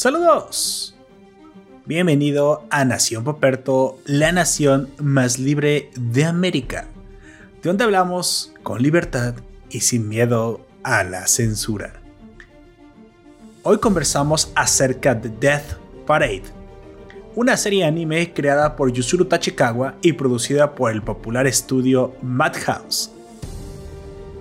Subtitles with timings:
[0.00, 0.94] Saludos.
[1.84, 6.86] Bienvenido a Nación Poperto, la nación más libre de América,
[7.62, 9.34] de donde hablamos con libertad
[9.68, 12.00] y sin miedo a la censura.
[13.62, 16.44] Hoy conversamos acerca de Death Parade,
[17.36, 23.10] una serie anime creada por Yusuru Tachikawa y producida por el popular estudio Madhouse.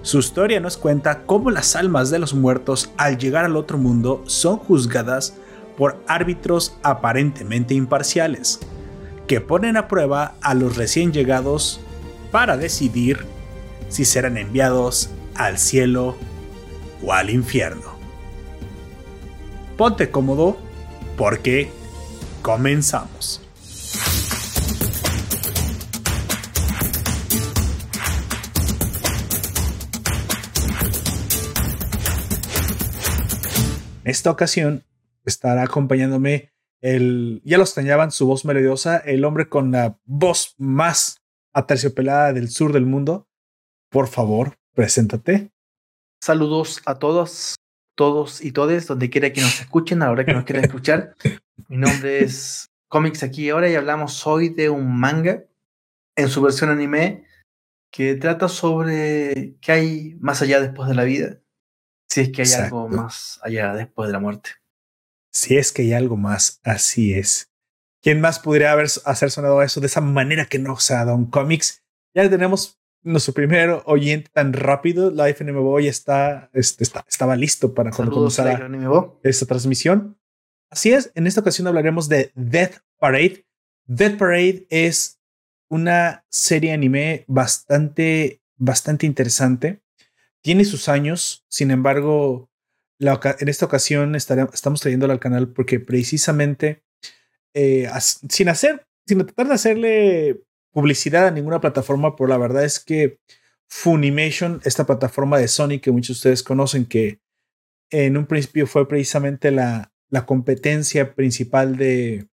[0.04, 4.24] Su historia nos cuenta cómo las almas de los muertos al llegar al otro mundo
[4.26, 5.34] son juzgadas
[5.80, 8.60] por árbitros aparentemente imparciales,
[9.28, 11.80] que ponen a prueba a los recién llegados
[12.32, 13.26] para decidir
[13.88, 16.18] si serán enviados al cielo
[17.02, 17.98] o al infierno.
[19.78, 20.58] Ponte cómodo
[21.16, 21.72] porque
[22.42, 23.42] comenzamos.
[34.10, 34.84] esta ocasión
[35.30, 41.22] estará acompañándome el, ya lo extrañaban, su voz melodiosa, el hombre con la voz más
[41.54, 43.28] aterciopelada del sur del mundo.
[43.90, 45.52] Por favor, preséntate.
[46.22, 47.56] Saludos a todos,
[47.96, 51.16] todos y todes, donde quiera que nos escuchen, ahora que nos quieran escuchar.
[51.68, 55.44] Mi nombre es Comics aquí ahora y hablamos hoy de un manga
[56.16, 57.26] en su versión anime
[57.92, 61.40] que trata sobre qué hay más allá después de la vida.
[62.08, 64.50] Si es que hay algo más allá después de la muerte.
[65.32, 67.52] Si es que hay algo más, así es.
[68.02, 71.84] ¿Quién más podría haber hacer sonado eso de esa manera que no sea Don Comics?
[72.14, 75.12] Ya tenemos nuestro primer oyente tan rápido.
[75.12, 78.70] Life NMBO ya está, este, está, estaba listo para cuando comenzara
[79.24, 80.18] esta transmisión.
[80.70, 83.46] Así es, en esta ocasión hablaremos de Death Parade.
[83.86, 85.20] Death Parade es
[85.68, 89.82] una serie anime bastante, bastante interesante
[90.42, 92.49] tiene sus años, sin embargo,
[93.00, 96.84] en esta ocasión estamos trayéndola al canal porque precisamente
[97.54, 97.90] eh,
[98.30, 100.42] sin hacer, sin tratar de hacerle
[100.72, 103.20] publicidad a ninguna plataforma, pero la verdad es que
[103.68, 107.20] Funimation, esta plataforma de Sony que muchos de ustedes conocen, que
[107.92, 109.92] en un principio fue precisamente la,
[110.26, 112.28] competencia principal de,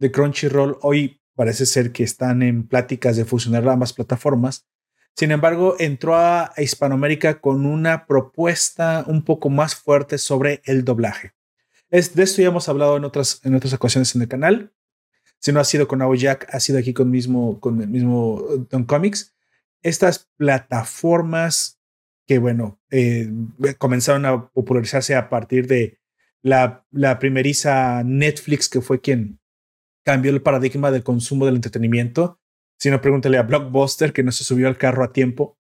[0.00, 4.66] de Crunchyroll, hoy parece ser que están en pláticas de fusionar ambas plataformas.
[5.16, 11.32] Sin embargo, entró a Hispanoamérica con una propuesta un poco más fuerte sobre el doblaje.
[11.90, 14.72] De esto ya hemos hablado en otras, en otras ocasiones en el canal.
[15.38, 18.84] Si no ha sido con Jack, ha sido aquí con, mismo, con el mismo Don
[18.84, 19.36] Comics.
[19.82, 21.78] Estas plataformas
[22.26, 23.30] que, bueno, eh,
[23.78, 26.00] comenzaron a popularizarse a partir de
[26.42, 29.38] la, la primeriza Netflix, que fue quien
[30.02, 32.40] cambió el paradigma del consumo del entretenimiento
[32.84, 35.56] si no, pregúntale a Blockbuster que no se subió al carro a tiempo.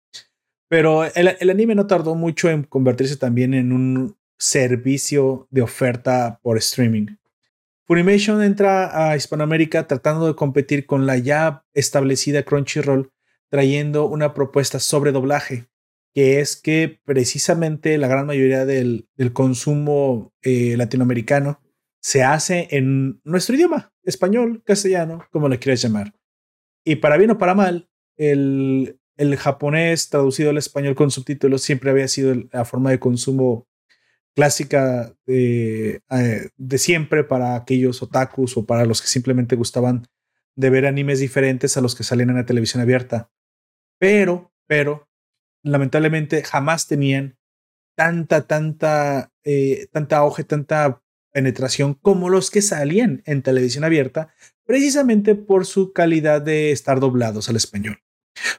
[0.67, 6.57] Pero el, anime no tardó mucho en convertirse también en un servicio de oferta por
[6.57, 7.15] streaming.
[7.87, 13.13] Funimation entra a Hispanoamérica tratando de competir con la ya establecida Crunchyroll,
[13.49, 15.67] trayendo una propuesta sobre doblaje,
[16.13, 21.61] que es que precisamente la gran mayoría del, consumo eh, latinoamericano
[22.01, 26.13] se hace en nuestro idioma, español, castellano, como le quieras llamar.
[26.85, 31.91] Y para bien o para mal, el, el japonés traducido al español con subtítulos siempre
[31.91, 33.67] había sido la forma de consumo
[34.35, 40.07] clásica de, eh, de, siempre para aquellos otakus o para los que simplemente gustaban
[40.55, 43.31] de ver animes diferentes a los que salían en la televisión abierta.
[43.99, 45.09] Pero, pero,
[45.63, 47.37] lamentablemente jamás tenían
[47.95, 51.01] tanta, tanta, eh, tanta auge, tanta
[51.31, 54.33] penetración como los que salían en televisión abierta,
[54.65, 57.99] precisamente por su calidad de estar doblados al español.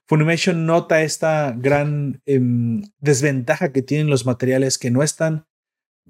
[0.06, 5.46] Funimation nota esta gran em, desventaja que tienen los materiales que no están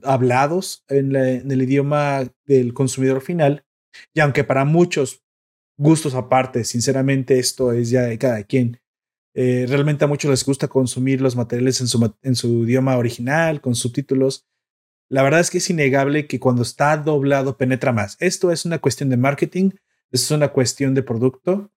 [0.02, 3.64] hablados en, el idioma del consumidor final,
[4.12, 5.22] y aunque para muchos
[5.78, 8.80] gustos aparte, sinceramente esto es ya de cada quien,
[9.34, 13.60] eh, realmente a muchos les gusta consumir los materiales en su, en su idioma original,
[13.60, 14.46] con subtítulos,
[15.10, 18.16] la verdad es que es innegable que cuando está doblado penetra más.
[18.20, 19.70] Esto es una cuestión de marketing,
[20.14, 21.72] es una cuestión de producto.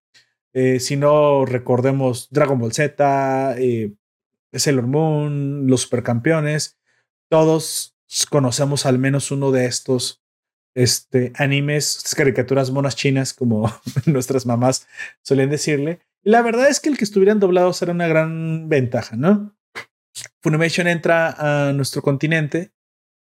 [0.53, 3.93] Eh, si no recordemos Dragon Ball Z, eh,
[4.53, 6.77] Sailor Moon, los supercampeones,
[7.29, 7.97] todos
[8.29, 10.23] conocemos al menos uno de estos
[10.75, 13.73] este, animes, caricaturas monas chinas, como
[14.05, 14.87] nuestras mamás
[15.23, 16.01] solían decirle.
[16.21, 19.57] la verdad es que el que estuvieran doblados era una gran ventaja, ¿no?
[20.41, 22.71] Funimation entra a nuestro continente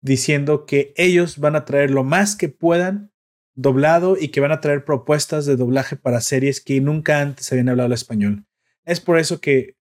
[0.01, 3.11] diciendo que ellos van a traer lo más que puedan
[3.55, 7.69] doblado y que van a traer propuestas de doblaje para series que nunca antes habían
[7.69, 8.45] hablado el español.
[8.85, 9.75] Es por eso que,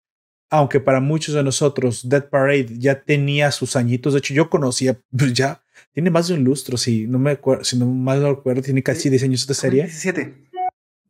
[0.50, 5.00] aunque para muchos de nosotros Dead Parade ya tenía sus añitos, de hecho yo conocía
[5.16, 5.62] pues, ya
[5.92, 8.82] Tiene más de un lustro, si no me acuerdo, si no mal no recuerdo, tiene
[8.82, 9.82] casi 10 años esta serie.
[9.82, 10.44] 2017.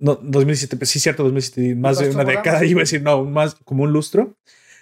[0.01, 3.55] No, 2017, pues sí, cierto, 2017, más de una década, iba a decir, no, más
[3.65, 4.37] como un lustro.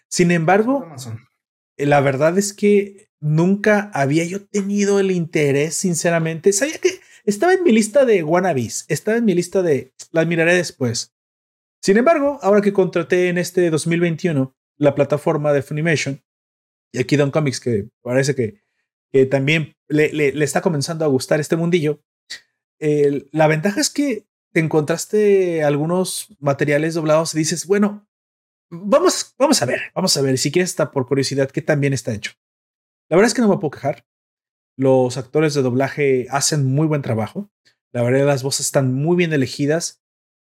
[0.09, 0.87] Sin embargo,
[1.77, 6.53] eh, la verdad es que nunca había yo tenido el interés, sinceramente.
[6.53, 10.55] Sabía que estaba en mi lista de wannabes, estaba en mi lista de la miraré
[10.55, 11.15] después.
[11.81, 16.23] Sin embargo, ahora que contraté en este 2021 la plataforma de Funimation,
[16.93, 18.63] y aquí Don Comics, que parece que,
[19.27, 22.03] también le, está comenzando a gustar este mundillo,
[22.79, 28.07] la ventaja es que te encontraste algunos materiales doblados y dices, bueno,
[28.71, 32.13] vamos, vamos a ver, vamos a ver, si quieres está por curiosidad, que también está
[32.13, 32.33] hecho.
[33.09, 34.07] La verdad es que no me puedo quejar.
[34.77, 37.51] Los actores de doblaje hacen muy buen trabajo.
[37.93, 40.03] La verdad, las voces están muy bien elegidas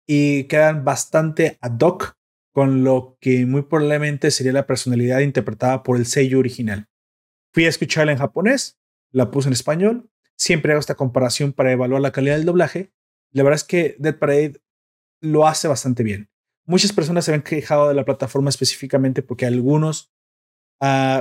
[0.07, 2.17] y quedan bastante ad hoc
[2.53, 6.87] con lo que muy probablemente sería la personalidad interpretada por el sello original.
[7.53, 8.79] Fui a escucharla en japonés,
[9.11, 12.91] la puse en español, siempre hago esta comparación para evaluar la calidad del doblaje.
[13.31, 14.61] La verdad es que Dead Parade
[15.21, 16.29] lo hace bastante bien.
[16.65, 20.11] Muchas personas se han quejado de la plataforma específicamente porque algunos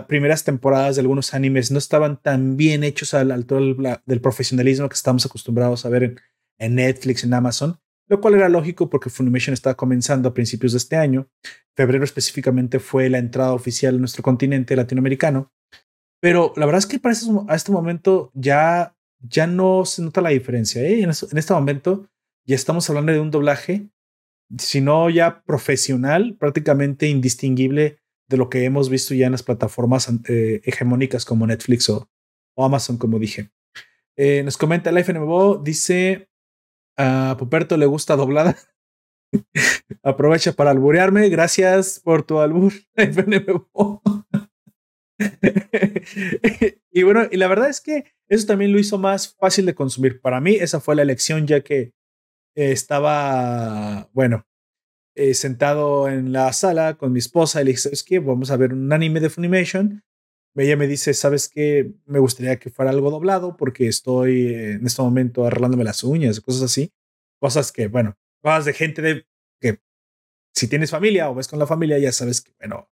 [0.09, 4.89] primeras temporadas de algunos animes no estaban tan bien hechos a la altura del, profesionalismo
[4.89, 6.21] que estamos acostumbrados a ver en,
[6.59, 7.79] en Netflix, en Amazon
[8.11, 11.29] lo cual era lógico porque Funimation estaba comenzando a principios de este año.
[11.77, 15.53] Febrero específicamente fue la entrada oficial a nuestro continente latinoamericano.
[16.21, 17.15] Pero la verdad es que para
[17.49, 20.83] a este momento ya, ya no se nota la diferencia.
[20.83, 21.03] ¿eh?
[21.03, 22.09] En, este momento
[22.45, 23.89] ya estamos hablando de un doblaje,
[24.59, 28.00] si no ya profesional, prácticamente indistinguible
[28.31, 32.09] de lo que hemos visto ya en las plataformas eh, hegemónicas como Netflix o,
[32.57, 33.51] Amazon, como dije.
[34.17, 36.29] Eh, nos comenta el FNMO, dice
[36.97, 38.57] a Poperto le gusta doblada.
[40.03, 41.29] Aprovecha para alburearme.
[41.29, 42.73] Gracias por tu albur.
[46.93, 50.21] y bueno, y la verdad es que eso también lo hizo más fácil de consumir.
[50.21, 51.93] Para mí, esa fue la elección, ya que
[52.55, 54.47] eh, estaba, bueno,
[55.21, 58.21] eh, sentado en la sala con mi esposa y le dije, ¿sabes qué?
[58.21, 60.03] Vamos a ver un anime de Funimation.
[60.55, 61.93] Ella me dice, ¿sabes qué?
[62.07, 66.63] Me gustaría que fuera algo doblado porque estoy en este momento arreglándome las uñas, cosas
[66.63, 66.95] así.
[67.39, 69.27] Cosas que, bueno, cosas de gente de
[69.61, 69.83] que
[70.55, 72.91] si tienes familia o ves con la familia, ya sabes que, bueno,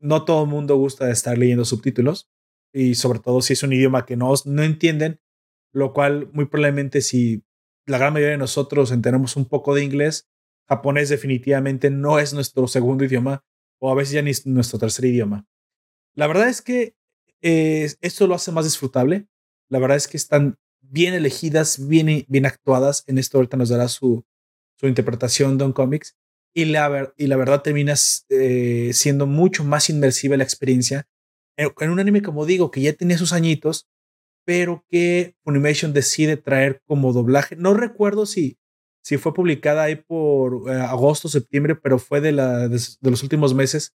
[0.00, 2.30] no todo el mundo gusta de estar leyendo subtítulos
[2.74, 5.18] y sobre todo si es un idioma que no, no entienden,
[5.72, 7.42] lo cual muy probablemente si
[7.86, 10.28] la gran mayoría de nosotros entendemos un poco de inglés,
[10.68, 13.44] japonés definitivamente no es nuestro segundo idioma
[13.78, 15.46] o a veces ya ni nuestro tercer idioma.
[16.14, 16.94] La verdad es que
[17.42, 19.26] eh, esto lo hace más disfrutable.
[19.68, 23.04] La verdad es que están bien elegidas, bien, bien actuadas.
[23.06, 24.24] En esto ahorita nos dará su,
[24.78, 26.16] su interpretación Don Comics.
[26.54, 31.08] Y la, y la verdad terminas eh, siendo mucho más inmersiva la experiencia
[31.56, 33.88] en, en, un anime, como digo, que ya tenía sus añitos,
[34.44, 37.56] pero que Funimation decide traer como doblaje.
[37.56, 38.58] No recuerdo si,
[39.04, 43.94] si fue publicada ahí por eh, agosto, septiembre, pero fue de, los últimos meses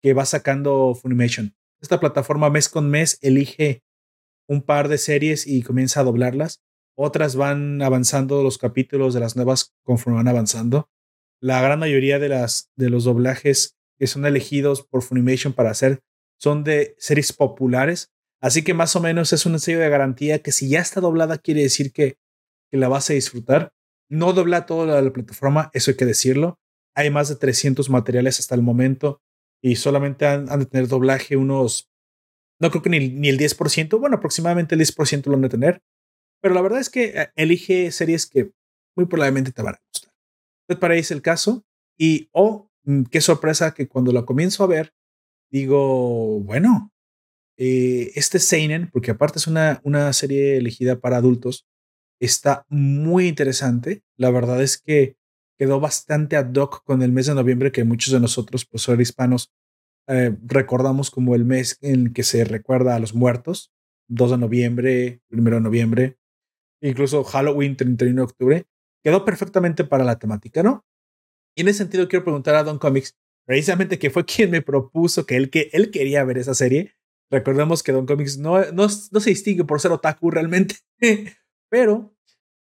[0.00, 1.56] que va sacando Funimation.
[1.82, 3.82] Esta plataforma mes con mes elige
[4.46, 6.62] un par de series y comienza a doblarlas.
[6.96, 10.88] Otras van avanzando los capítulos de las nuevas conforme van avanzando.
[11.40, 12.28] La gran mayoría de,
[12.88, 16.00] los doblajes que son elegidos por Funimation para hacer
[16.38, 18.12] son de series populares.
[18.40, 21.38] Así que más o menos es un sello de garantía que si ya está doblada
[21.38, 22.18] quiere decir que
[22.70, 23.72] la vas a disfrutar.
[24.14, 26.60] No dobla toda la plataforma, eso hay que decirlo.
[26.94, 29.20] Hay más de 300 materiales hasta el momento
[29.60, 31.90] y solamente han, de tener doblaje unos,
[32.60, 35.82] no creo que ni, ni el 10%, bueno, aproximadamente el 10% lo han de tener,
[36.40, 38.52] pero la verdad es que eh, elige series que
[38.94, 40.14] muy probablemente te van a gustar.
[40.62, 41.64] Entonces, para ahí es el caso
[41.98, 44.94] y, oh, mm, qué sorpresa que cuando la comienzo a ver,
[45.50, 46.92] digo, bueno,
[47.56, 51.66] eh, este Seinen, porque aparte es una, una serie elegida para adultos,
[52.24, 54.02] está muy interesante.
[54.16, 55.16] La verdad es que
[55.58, 59.00] quedó bastante ad hoc con el mes de noviembre que muchos de nosotros, pues, ser
[59.00, 59.52] hispanos,
[60.06, 63.72] eh, recordamos como el mes en que se recuerda a los muertos,
[64.08, 66.18] 2 de noviembre, 1 de noviembre,
[66.82, 68.66] incluso Halloween, 31 de octubre,
[69.02, 70.84] quedó perfectamente para la temática, ¿no?
[71.56, 73.16] Y en ese sentido quiero preguntar a Don Comics,
[73.46, 76.94] precisamente que fue quien me propuso que él, que él quería ver esa serie.
[77.30, 80.76] Recordemos que Don Comics no, no, no se distingue por ser otaku realmente,
[81.70, 82.13] pero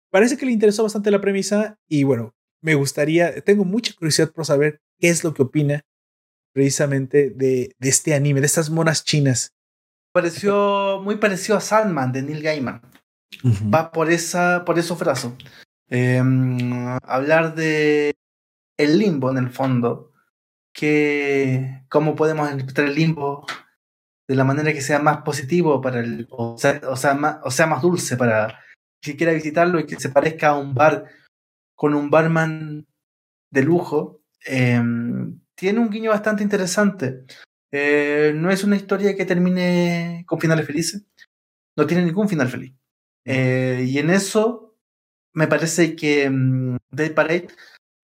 [0.09, 4.45] parece que le interesó bastante la premisa y bueno, me gustaría, tengo mucha curiosidad por
[4.45, 5.81] saber qué es lo que opina
[6.53, 9.53] precisamente de, de este anime, de estas monas chinas.
[10.11, 12.81] Pareció muy parecido a Sandman de Neil Gaiman.
[13.73, 15.33] Va por esa, por esos brazos.
[15.89, 18.15] Em, hablar de
[18.77, 20.11] el limbo en el fondo.
[20.73, 23.45] Que, ¿Cómo podemos interpretar el limbo
[24.27, 27.51] de la manera que sea más positivo para el, o sea, o sea, más, o
[27.51, 28.59] sea, más dulce para
[29.01, 31.05] quien quiera visitarlo y que se parezca a un bar
[31.75, 32.87] con un barman
[33.51, 37.25] de lujo, em, tiene un guiño bastante interesante.
[37.71, 41.05] Eh, no es una historia que termine con finales felices,
[41.75, 42.73] no tiene ningún final feliz.
[43.25, 44.77] Eh, y en eso
[45.33, 47.47] me parece que um, Dead Parade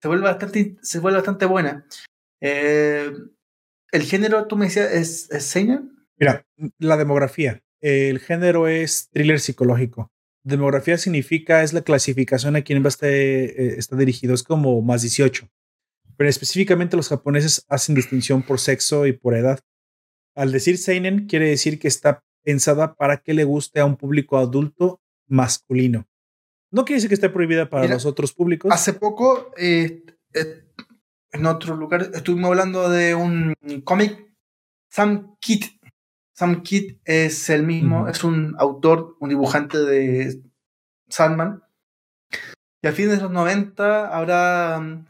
[0.00, 1.86] se vuelve bastante, se vuelve bastante buena.
[2.40, 3.10] Eh,
[3.90, 5.96] el género, tú me decías, ¿es, es seinen?
[6.18, 6.44] Mira,
[6.78, 7.62] la demografía.
[7.80, 10.10] El género es thriller psicológico.
[10.44, 14.34] Demografía significa, es la clasificación a quien va a estar, eh, está dirigido.
[14.34, 15.48] Es como más 18.
[16.16, 19.60] Pero específicamente los japoneses hacen distinción por sexo y por edad.
[20.34, 24.36] Al decir Seinen, quiere decir que está pensada para que le guste a un público
[24.36, 26.06] adulto masculino.
[26.70, 28.70] No quiere decir que esté prohibida para Mira, los otros públicos.
[28.70, 30.64] Hace poco, eh, eh,
[31.32, 34.30] en otro lugar, estuvimos hablando de un cómic,
[34.90, 35.64] Sam Kidd.
[36.36, 40.42] Sam Kidd es el mismo, es un autor, un dibujante de
[41.08, 41.62] Sandman.
[42.82, 45.04] Y a fines de los 90 habrá um,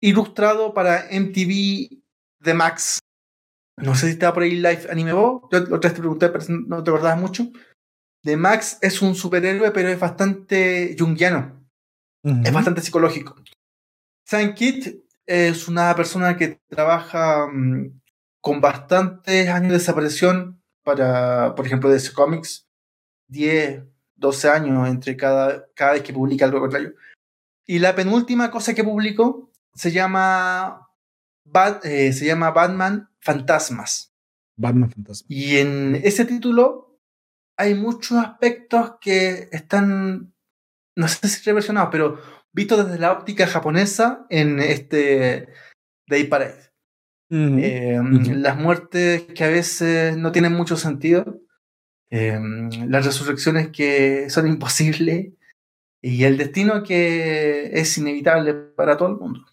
[0.00, 2.02] ilustrado para MTV
[2.42, 3.00] The Max.
[3.76, 5.48] No sé si estaba por ahí Live Anime Bo.
[5.50, 7.50] Yo otra vez te pregunté, pero no te acordabas mucho.
[8.22, 11.60] The Max es un superhéroe, pero es bastante junguiano
[12.22, 12.42] Ujú.
[12.44, 13.34] es bastante psicológico.
[14.26, 17.99] Sam Kidd es una persona que trabaja mm,
[18.40, 22.66] con bastantes años de desaparición para, por ejemplo, DC Comics,
[23.28, 23.84] 10,
[24.16, 26.94] 12 años entre cada, cada vez que publica algo contrario.
[27.66, 30.88] Y la penúltima cosa que publicó se llama,
[31.44, 34.12] Bat- eh, se llama Batman Fantasmas.
[34.56, 35.26] Batman Fantasma.
[35.28, 36.98] Y en ese título
[37.56, 40.34] hay muchos aspectos que están,
[40.96, 42.18] no sé si reversionados, pero
[42.52, 45.48] vistos desde la óptica japonesa en este
[46.08, 46.69] Day Parade.
[47.32, 47.98] Eh.
[48.36, 51.40] Las muertes que a veces no tienen mucho sentido,
[52.10, 52.38] eh,
[52.88, 55.28] las resurrecciones que son imposibles
[56.02, 59.44] y el destino que es inevitable para todo el mundo.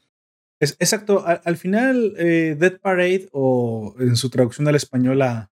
[0.60, 1.24] Es, exacto.
[1.28, 5.52] Al, al final, eh, Dead Parade, o en su traducción al español, la,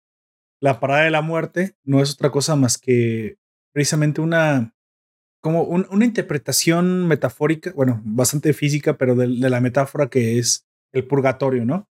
[0.62, 3.38] la parada de la muerte, no es otra cosa más que
[3.74, 4.74] precisamente una,
[5.42, 10.66] como un- una interpretación metafórica, bueno, bastante física, pero de, de la metáfora que es
[10.92, 11.88] el purgatorio, ¿no?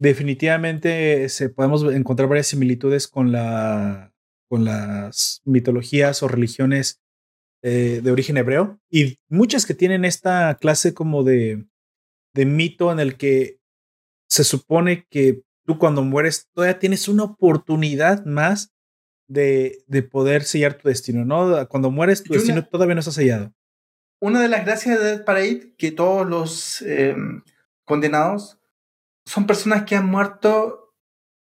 [0.00, 4.12] Definitivamente se podemos encontrar varias similitudes con la
[4.50, 7.02] con las mitologías o religiones
[7.62, 11.66] eh, de origen hebreo y muchas que tienen esta clase como de,
[12.34, 13.58] de mito en el que
[14.30, 18.72] se supone que tú cuando mueres todavía tienes una oportunidad más
[19.28, 21.68] de, de poder sellar tu destino, ¿no?
[21.68, 23.52] Cuando mueres tu una- destino todavía no está sellado.
[24.20, 27.14] Una de las gracias de Dead Parade que todos los eh,
[27.84, 28.57] condenados
[29.28, 30.94] son personas que han muerto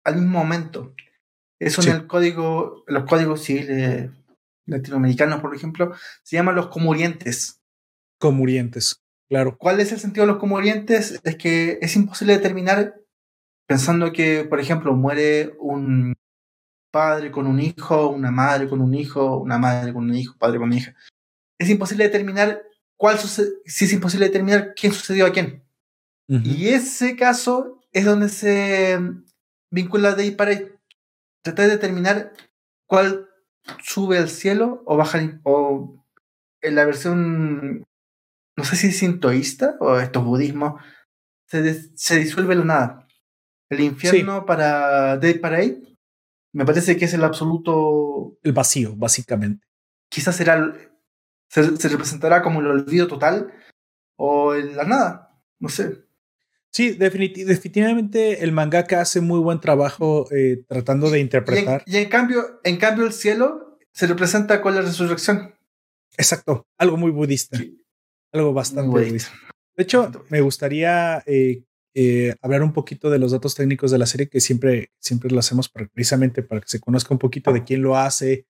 [0.04, 0.94] al mismo momento.
[1.60, 1.90] Eso Sí.
[1.90, 4.10] en el código, los códigos civiles
[4.66, 5.92] latinoamericanos, por ejemplo,
[6.22, 7.60] se llaman los comurientes.
[8.20, 9.56] Comurientes, claro.
[9.56, 11.20] ¿Cuál es el sentido de los comurientes?
[11.22, 12.96] Es que es imposible determinar
[13.68, 16.14] pensando que, por ejemplo, muere un
[16.92, 20.58] padre con un hijo, una madre con un hijo, una madre con un hijo, padre
[20.58, 20.94] con una hija.
[21.60, 22.62] Es imposible determinar
[22.96, 25.62] cuál si es imposible determinar quién sucedió a quién.
[26.28, 28.98] Y ese caso es donde se
[29.70, 30.74] vincula Day Parade.
[31.42, 32.32] Tratar de determinar
[32.86, 33.28] cuál
[33.82, 36.04] sube al cielo o baja al- o
[36.60, 37.84] en la versión
[38.56, 40.82] no sé si es sintoísta o estos budismos
[41.46, 43.08] se, des- se disuelve la nada.
[43.70, 45.82] El infierno para Day Parade
[46.52, 49.66] me parece que es el absoluto El vacío, básicamente.
[50.10, 50.74] quizás será
[51.50, 53.52] se, se representará como el olvido total
[54.18, 55.40] o el- la nada.
[55.60, 56.04] No sé.
[56.72, 61.82] Sí, definiti- definitivamente el mangaka hace muy buen trabajo eh, tratando de Y en, interpretar.
[61.86, 65.54] y en cambio, en cambio el cielo se representa con la resurrección.
[66.16, 67.58] Exacto, algo muy budista.
[67.58, 67.82] Sí.
[68.32, 69.32] Algo bastante Muy budista.
[69.76, 71.62] De hecho, me gustaría eh,
[71.94, 75.38] eh, hablar un poquito de los datos técnicos de la serie, que siempre, siempre lo
[75.38, 78.46] hacemos para- precisamente para que se conozca un poquito de quién lo hace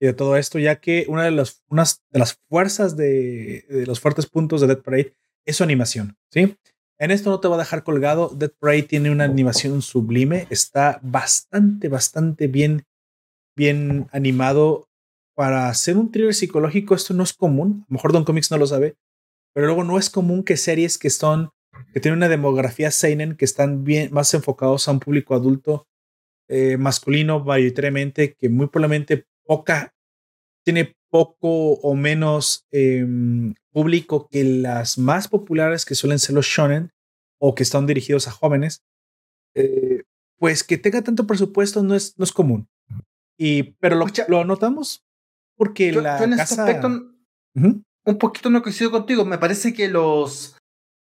[0.00, 3.86] y de todo esto, ya que una de las, unas de las fuerzas de, de
[3.86, 5.14] los fuertes puntos de Dead Parade
[5.46, 6.54] es su animación, ¿sí?
[6.98, 8.30] En esto no te va a dejar colgado.
[8.34, 12.84] Dead Parade tiene una animación sublime, está bastante, bastante bien,
[13.56, 14.88] bien animado.
[15.34, 17.82] Para hacer un thriller psicológico, esto no es común.
[17.82, 18.96] A lo mejor Don Comics no lo sabe,
[19.52, 21.50] pero luego no es común que series que son
[21.92, 25.86] que tienen una demografía seinen que están bien más enfocados a un público adulto
[26.48, 29.94] eh, masculino mayoritariamente que muy probablemente poca
[30.64, 33.06] tiene poco o menos eh,
[33.72, 36.92] público que las más populares que suelen ser los shonen
[37.38, 38.82] o que están dirigidos a jóvenes
[39.54, 40.02] eh,
[40.38, 42.68] pues que tenga tanto presupuesto no es, no es común.
[43.38, 45.06] Y, pero lo, lo notamos
[45.56, 46.64] porque la en casa...
[46.64, 46.88] aspecto,
[47.54, 49.24] un poquito no coincido contigo.
[49.24, 50.58] Me parece que los,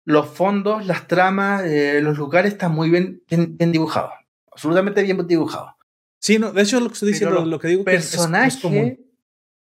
[0.06, 4.12] los fondos, las tramas, eh, los lugares están muy bien, bien, dibujados.
[4.50, 5.72] Absolutamente bien dibujados.
[6.18, 9.07] Sí, no, de hecho lo que estoy diciendo, lo, que digo personaje, que es,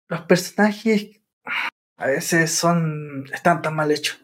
[0.07, 1.21] los personajes
[1.97, 4.19] a veces son están tan mal hechos.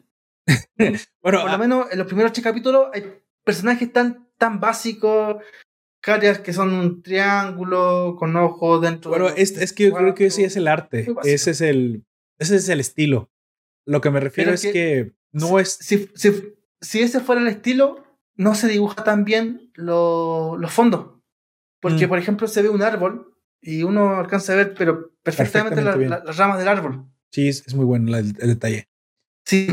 [0.77, 5.37] bueno, por lo ah menos en los primeros capítulos hay personajes tan, tan básicos,
[6.01, 9.11] caras que son un triángulo con ojos dentro.
[9.11, 12.05] Bueno, es, es que yo creo que ese es el arte, ese es el,
[12.39, 13.29] ese es el estilo.
[13.85, 15.73] Lo que me refiero es que, no es.
[15.73, 18.03] Si, si, si, ese fuera el estilo,
[18.35, 21.19] no se dibuja tan bien los fondos.
[21.79, 22.09] Porque, mm.
[22.09, 26.59] por ejemplo, se ve un árbol y uno alcanza a ver, pero perfectamente, las ramas
[26.59, 27.05] del árbol.
[27.31, 28.89] Sí, es, muy bueno el, detalle.
[29.45, 29.67] Sí,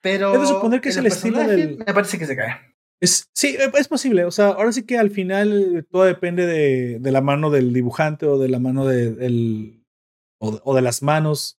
[0.00, 0.42] pero.
[0.42, 1.78] Es suponer que es el, estilo del.
[1.78, 2.56] Me parece que se cae.
[3.00, 4.24] Es, sí, es posible.
[4.24, 8.24] O sea, ahora sí que al final todo depende de, de la mano del dibujante
[8.26, 9.84] o de la mano de, del,
[10.38, 11.58] o de las manos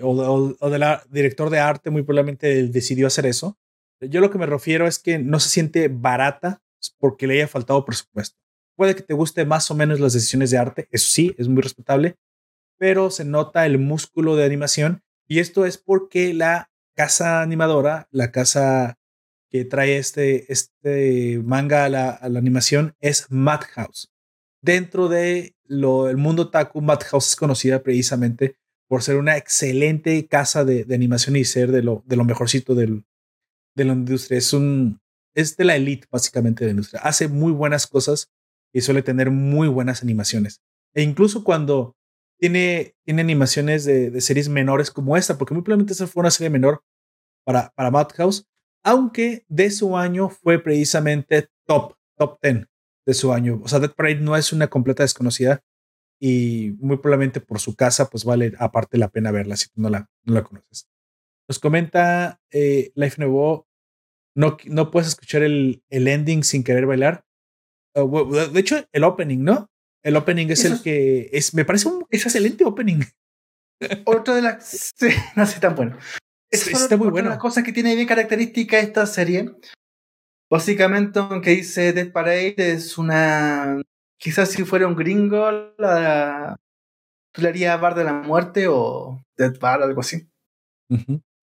[0.00, 3.58] o, o, del director de arte muy probablemente decidió hacer eso.
[4.00, 6.62] Yo lo que me refiero es que no se siente barata
[6.98, 8.36] porque le haya faltado presupuesto.
[8.76, 11.62] Puede que te guste más o menos las decisiones de arte, eso sí, es muy
[11.62, 12.16] respetable,
[12.78, 18.32] pero se nota el músculo de animación y esto es porque la casa animadora, la
[18.32, 18.98] casa
[19.50, 24.10] que trae este, este manga a la, animación es Madhouse.
[24.62, 28.56] Dentro de lo, el mundo taku, Madhouse es conocida precisamente
[28.88, 33.04] por ser una excelente casa de, animación y ser de lo, de lo mejorcito del,
[33.74, 34.38] de la industria.
[34.38, 35.00] Es, un,
[35.34, 37.00] es de la elite, básicamente, de la industria.
[37.02, 38.30] Hace muy buenas cosas
[38.72, 40.60] y suele tener muy buenas animaciones.
[40.94, 41.96] E incluso cuando
[42.42, 46.50] tiene, tiene animaciones de, series menores como esta, porque muy probablemente esa fue una serie
[46.50, 46.82] menor
[47.44, 48.48] para, para Madhouse,
[48.82, 52.66] aunque de su año fue precisamente top, top 10
[53.06, 53.60] de su año.
[53.62, 55.62] O sea, Dead Parade no es una completa desconocida
[56.20, 59.88] y muy probablemente por su casa, pues vale aparte la pena verla si tú no
[59.88, 60.88] la, no la conoces.
[61.48, 63.68] Nos comenta eh, Life Nuevo,
[64.34, 67.24] no, no puedes escuchar el, el ending sin querer bailar.
[67.94, 68.02] Ah,
[68.52, 69.70] de hecho, el opening, ¿no?
[70.02, 73.00] El opening es el que es, me parece un excelente opening.
[74.04, 74.92] Otro de las,
[75.36, 75.98] no sé tan bueno.
[76.50, 77.28] Es está muy bueno.
[77.28, 79.54] Una cosa que tiene bien característica esta serie,
[80.50, 83.80] básicamente, aunque dice Dead Parade, es una
[84.22, 86.56] quizás si fuera un gringo, la,
[87.32, 90.28] tú le harías Bar de la Muerte o Death Bar, algo así.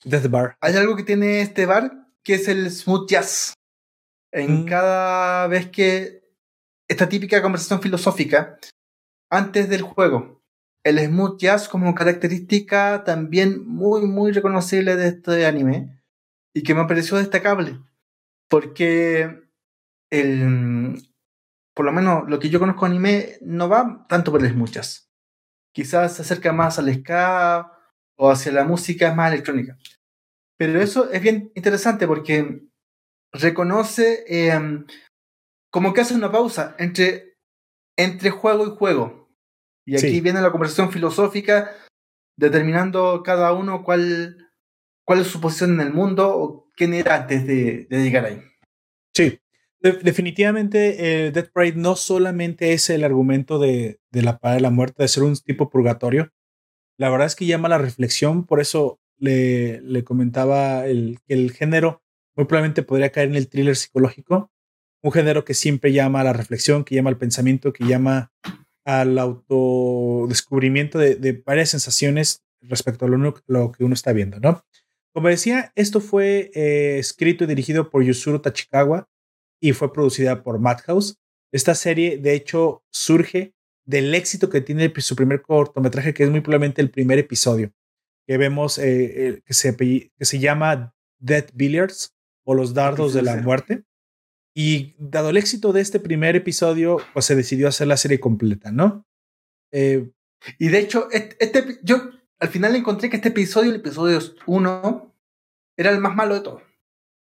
[0.06, 0.58] Death Bar.
[0.62, 3.54] Hay algo que tiene este bar que es el smooth jazz.
[4.32, 4.66] En mm.
[4.66, 6.19] cada vez que
[6.90, 8.60] esta típica conversación filosófica
[9.32, 10.42] antes del juego,
[10.84, 16.02] el smooth jazz como característica también muy, muy reconocible de este anime
[16.54, 17.80] y que me pareció destacable
[18.50, 19.50] porque
[20.12, 20.98] el,
[21.76, 25.10] por lo menos lo que yo conozco anime, no va tanto por las muchas.
[25.74, 27.72] Quizás se acerca más al ska
[28.18, 29.78] o hacia la música más electrónica.
[30.58, 32.64] Pero eso es bien interesante porque
[33.32, 34.86] reconoce em,
[35.72, 37.38] como que hace una pausa entre,
[37.98, 39.30] entre juego y juego.
[39.86, 41.72] Y aquí viene la conversación filosófica
[42.38, 44.52] determinando cada uno cuál,
[45.04, 48.42] cuál es su posición en el mundo o quién era antes de, de llegar ahí.
[49.16, 49.40] Sí,
[49.82, 54.70] definitivamente, eh, Death Parade no solamente es el argumento de, de la paz de la
[54.70, 56.32] muerte, de ser un tipo purgatorio.
[56.98, 61.52] La verdad es que llama la reflexión, por eso le, le comentaba el, que el
[61.52, 62.04] género
[62.36, 64.52] muy probablemente podría caer en el thriller psicológico,
[65.02, 68.32] un género que siempre llama a la reflexión, que llama al pensamiento, que llama
[68.86, 74.64] al autodescubrimiento de, de varias sensaciones respecto a lo, lo, que uno está viendo, ¿no?
[75.14, 79.10] Como decía, esto fue eh, escrito y dirigido por Yusuru Tachikawa,
[79.62, 81.18] y fue producida por Madhouse.
[81.52, 83.54] Esta serie, de hecho, surge
[83.86, 87.72] del éxito que tiene su primer cortometraje, que es muy probablemente el primer episodio,
[88.28, 93.24] que vemos eh, eh, que, se, que se llama Dead Billiards o Los Dardos de
[93.24, 93.84] la Muerte.
[94.62, 98.74] Y dado el éxito de este primer episodio, pues se decidió hacer la serie completa,
[98.74, 99.06] ¿no?
[99.72, 100.12] Eh,
[100.58, 105.16] y de hecho, este, yo al final encontré que este episodio, el episodio 1,
[105.78, 106.62] era el más malo de todos.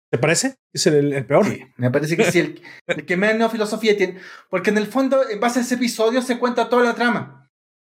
[0.09, 0.55] ¿Te parece?
[0.73, 1.45] Es el, peor.
[1.45, 2.39] Sí, me parece que sí,
[2.87, 4.19] el, que menos filosofía tiene.
[4.49, 7.51] Porque en el fondo, en base a ese episodio, se cuenta toda la trama.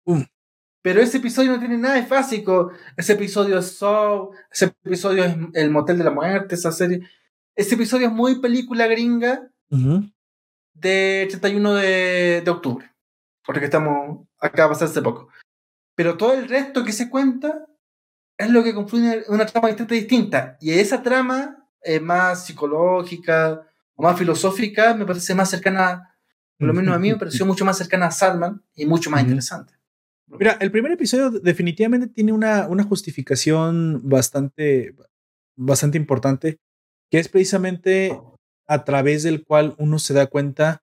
[0.05, 0.23] Um.
[0.83, 2.73] Pero ese episodio no tiene nada de básico.
[2.95, 7.09] Ese episodio es Saw, ese episodio es El Motel de la Muerte, esa serie.
[7.61, 9.51] Ese episodio es muy película gringa
[10.73, 12.91] de 31 de, de octubre.
[13.45, 15.29] Porque estamos acá a hace poco.
[15.95, 17.67] Pero todo el resto que se cuenta
[18.39, 20.57] es lo que confluye en una trama bastante distinta.
[20.59, 21.69] Y esa trama
[22.01, 23.61] más psicológica
[23.95, 26.17] o más filosófica, me parece más cercana
[26.59, 29.21] Por lo menos a mí me pareció mucho más cercana a Sandman y mucho más
[29.21, 29.75] interesante.
[30.29, 34.95] Mira, el primer episodio definitivamente tiene una, una justificación bastante,
[35.57, 36.59] bastante importante,
[37.11, 38.19] que es precisamente
[38.67, 40.83] a través del cual uno se da cuenta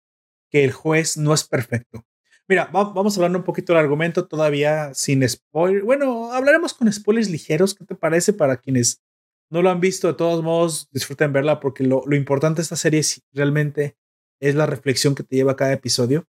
[0.51, 2.05] que el juez no es perfecto.
[2.49, 5.83] Mira, vamos a hablar un poquito del argumento todavía sin spoiler.
[5.83, 7.75] Bueno, hablaremos con spoilers ligeros.
[7.75, 9.03] ¿Qué te parece para quienes
[9.51, 10.07] no lo han visto?
[10.07, 13.97] De todos modos, disfruten verla porque lo, importante de esta serie es, realmente
[14.41, 16.29] es la reflexión que te lleva cada episodio.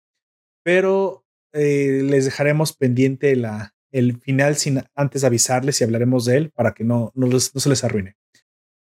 [0.64, 6.52] Pero eh, les dejaremos pendiente la, el final sin antes avisarles y hablaremos de él
[6.52, 8.16] para que no, no se les arruine.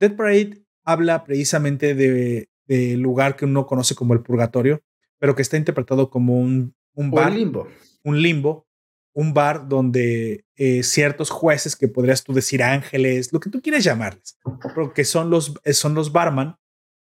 [0.00, 4.82] Dead Parade habla precisamente de, de, lugar que uno conoce como el purgatorio,
[5.18, 7.30] pero que está interpretado como un, un bar.
[7.30, 7.68] un limbo.
[8.02, 8.66] Un limbo,
[9.12, 13.84] un bar donde eh, ciertos jueces, que podrías tú decir ángeles, lo que tú quieres
[13.84, 14.38] llamarles,
[14.74, 16.56] porque son los, son los barman,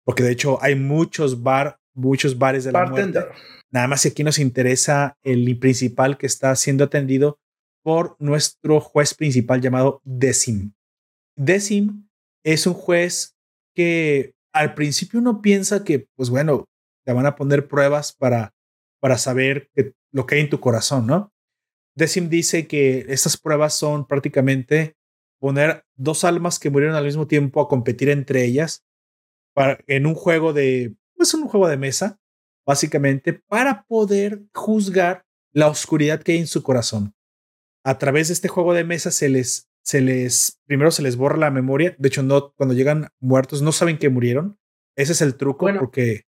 [0.04, 3.26] porque de hecho hay muchos bar, muchos bares de la muerte.
[3.72, 7.40] Nada más aquí nos interesa el principal que está siendo atendido
[7.84, 10.74] por nuestro juez principal llamado Decim.
[11.36, 12.08] Decim
[12.44, 13.35] es un juez
[13.76, 16.66] que al principio uno piensa que, pues bueno,
[17.06, 18.54] te van a poner pruebas para,
[19.00, 19.70] para saber
[20.12, 21.32] lo que hay en tu corazón, ¿no?
[21.96, 24.96] Decim dice que estas pruebas son prácticamente
[25.40, 28.86] poner dos almas que murieron al mismo tiempo a competir entre ellas
[29.54, 32.20] para, en un juego de, pues un juego de mesa,
[32.66, 37.16] básicamente, para poder juzgar la oscuridad que hay en su corazón.
[37.84, 41.38] A través de este juego de mesa se les, se les, primero se les borra
[41.38, 41.96] la memoria.
[42.00, 44.58] De hecho, no, cuando llegan muertos no saben que murieron.
[44.98, 46.24] Ese es el truco porque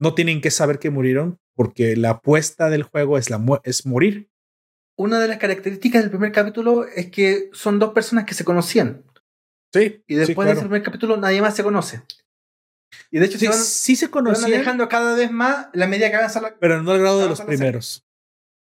[0.00, 4.30] no tienen que saber que murieron porque la apuesta del juego es, la es morir.
[4.96, 9.04] Una de las características del primer capítulo es que son dos personas que se conocían.
[9.72, 10.02] Sí.
[10.06, 12.02] Y después sí, del primer capítulo nadie más se conoce.
[13.10, 14.44] Y de hecho sí, se, van, sí se conocían.
[14.44, 16.56] Se van alejando cada vez más la medida que avanza la.
[16.58, 18.06] Pero no al grado de los primeros.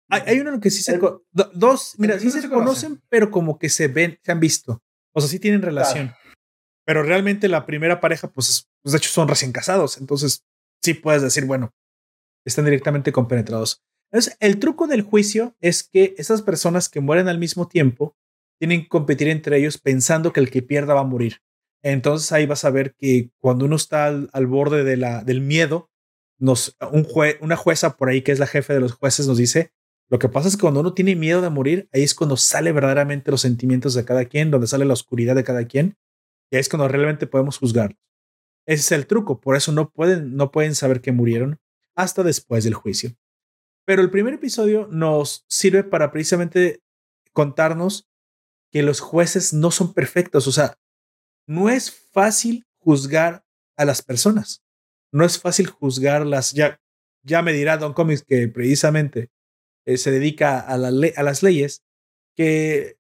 [0.08, 0.94] Hay, hay, uno que sí se.
[0.94, 1.00] El,
[1.32, 4.82] dos, mira, sí se, se conocen, conocen, pero como que se ven, se han visto.
[5.12, 6.08] O sea, sí tienen relación.
[6.08, 6.20] Claro.
[6.84, 9.98] Pero realmente la primera pareja, pues, pues, de hecho son recién casados.
[9.98, 10.44] Entonces,
[10.82, 11.74] sí puedes decir, bueno,
[12.44, 13.82] están directamente compenetrados.
[14.12, 18.16] Entonces, el truco del juicio es que esas personas que mueren al mismo tiempo
[18.60, 21.42] tienen que competir entre ellos pensando que el que pierda va a morir.
[21.82, 25.40] Entonces ahí vas a ver que cuando uno está al, al borde de la, del
[25.40, 25.90] miedo,
[26.38, 29.38] nos, un jue, una jueza por ahí que es la jefe de los jueces nos
[29.38, 29.72] dice,
[30.08, 32.72] lo que pasa es que cuando uno tiene miedo de morir, ahí es cuando sale
[32.72, 35.96] verdaderamente los sentimientos de cada quien, donde sale la oscuridad de cada quien,
[36.50, 37.98] y ahí es cuando realmente podemos juzgarlos.
[38.66, 41.58] Ese es el truco, por eso no pueden, no pueden saber que murieron
[41.94, 43.16] hasta después del juicio.
[43.84, 46.80] Pero el primer episodio nos sirve para precisamente
[47.32, 48.08] contarnos
[48.70, 50.78] que los jueces no son perfectos, o sea,
[51.46, 53.44] no es fácil juzgar
[53.76, 54.62] a las personas.
[55.12, 56.52] No es fácil juzgarlas.
[56.52, 56.80] Ya,
[57.22, 59.30] ya me dirá Don Comics que precisamente
[59.86, 61.82] eh, se dedica a, la a las leyes,
[62.34, 62.98] que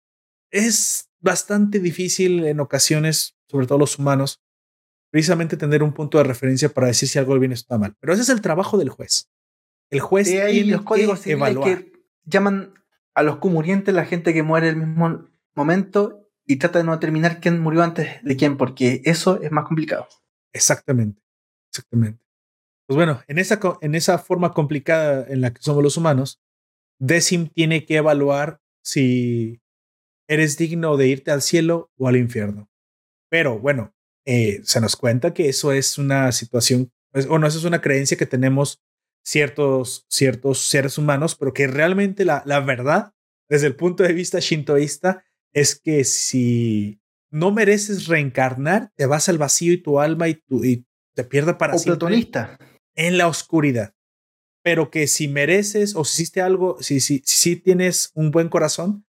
[0.50, 4.40] es bastante difícil en ocasiones, sobre todo los humanos,
[5.10, 7.94] precisamente tener un punto de referencia para decir si algo bien está mal.
[8.00, 9.28] Pero ese es el trabajo del juez.
[9.90, 11.78] El juez y tiene los códigos que evaluar.
[11.78, 11.92] Que
[12.24, 12.74] llaman
[13.14, 17.40] a los comurientes la gente que muere el mismo momento y trata de no determinar
[17.40, 20.06] quién murió antes de quién, porque eso es más complicado.
[20.52, 21.20] Exactamente,
[21.70, 22.22] exactamente.
[22.86, 26.40] Pues bueno, en esa, en esa forma complicada en la que somos los humanos,
[26.98, 29.60] Decim tiene que evaluar si
[30.28, 32.68] eres digno de irte al cielo o al infierno.
[33.28, 36.92] Pero bueno, eh, se nos cuenta que eso es una situación,
[37.28, 38.82] o no, eso es una creencia que tenemos
[39.24, 43.12] ciertos, ciertos seres humanos, pero que realmente la, la verdad,
[43.48, 49.38] desde el punto de vista shintoísta, es que si no mereces reencarnar, te vas al
[49.38, 52.58] vacío y tu alma y, tu, y te pierde para o siempre platonista.
[52.94, 53.94] en la oscuridad.
[54.66, 59.06] Pero que si mereces o hiciste algo, si, si, si tienes un buen corazón,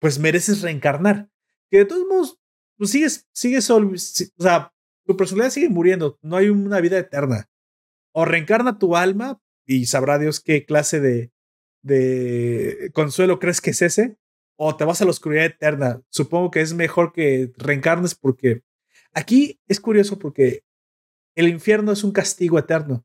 [0.00, 1.28] pues mereces reencarnar.
[1.70, 2.38] Que de todos modos,
[2.78, 3.94] pues sigues, sigues, o
[4.38, 4.72] sea,
[5.04, 7.50] tu personalidad sigue muriendo, no hay una vida eterna.
[8.12, 11.30] O reencarna tu alma y sabrá Dios qué clase de,
[11.82, 14.16] de consuelo crees que es ese,
[14.56, 16.00] o te vas a la oscuridad eterna.
[16.08, 18.62] Supongo que es mejor que reencarnes porque
[19.12, 20.64] aquí es curioso porque
[21.34, 23.04] el infierno es un castigo eterno.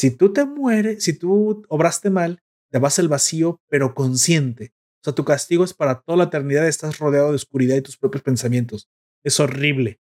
[0.00, 4.72] Si tú te mueres, si tú obraste mal, te vas al vacío, pero consciente.
[5.02, 7.98] O sea, tu castigo es para toda la eternidad, estás rodeado de oscuridad y tus
[7.98, 8.88] propios pensamientos.
[9.22, 10.00] Es horrible.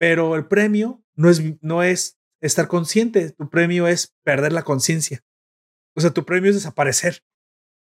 [0.00, 5.24] Pero el premio no es, no es estar consciente, tu premio es perder la conciencia.
[5.94, 7.22] O sea, tu premio es desaparecer.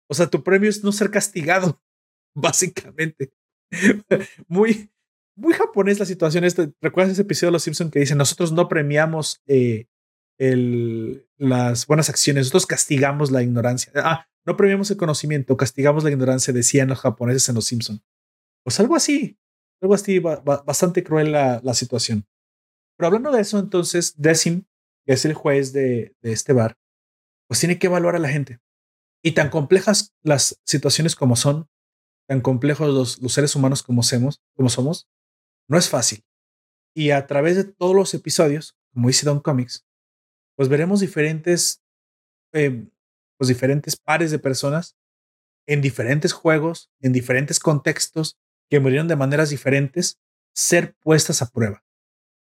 [0.09, 1.83] O sea, tu premio es no ser castigado,
[2.33, 3.33] básicamente.
[4.47, 4.93] muy,
[5.35, 6.45] muy japonés la situación.
[6.45, 6.71] Esta.
[6.79, 9.87] ¿Recuerdas ese episodio de Los Simpsons que dice, nosotros no premiamos eh,
[10.37, 13.91] el, las buenas acciones, nosotros castigamos la ignorancia.
[13.95, 18.03] Ah, no premiamos el conocimiento, castigamos la ignorancia, decían los japoneses en Los Simpson.
[18.63, 19.37] Pues algo así,
[19.81, 22.25] algo así, bastante cruel la, la, situación.
[22.97, 24.65] Pero hablando de eso, entonces, Decim,
[25.05, 26.77] que es el juez de, de este bar,
[27.47, 28.59] pues tiene que evaluar a la gente.
[29.21, 31.69] Y tan complejas las situaciones como son,
[32.27, 35.07] tan complejos los, los seres humanos como, somos, como somos,
[35.67, 36.23] no es fácil.
[36.95, 39.85] Y a través de todos los episodios, como dice Don Comics,
[40.55, 41.83] pues veremos diferentes,
[42.53, 42.87] eh,
[43.37, 44.95] pues diferentes pares de personas
[45.65, 48.37] en diferentes juegos, en diferentes contextos,
[48.69, 50.19] que murieron de maneras diferentes,
[50.53, 51.83] ser puestas a prueba.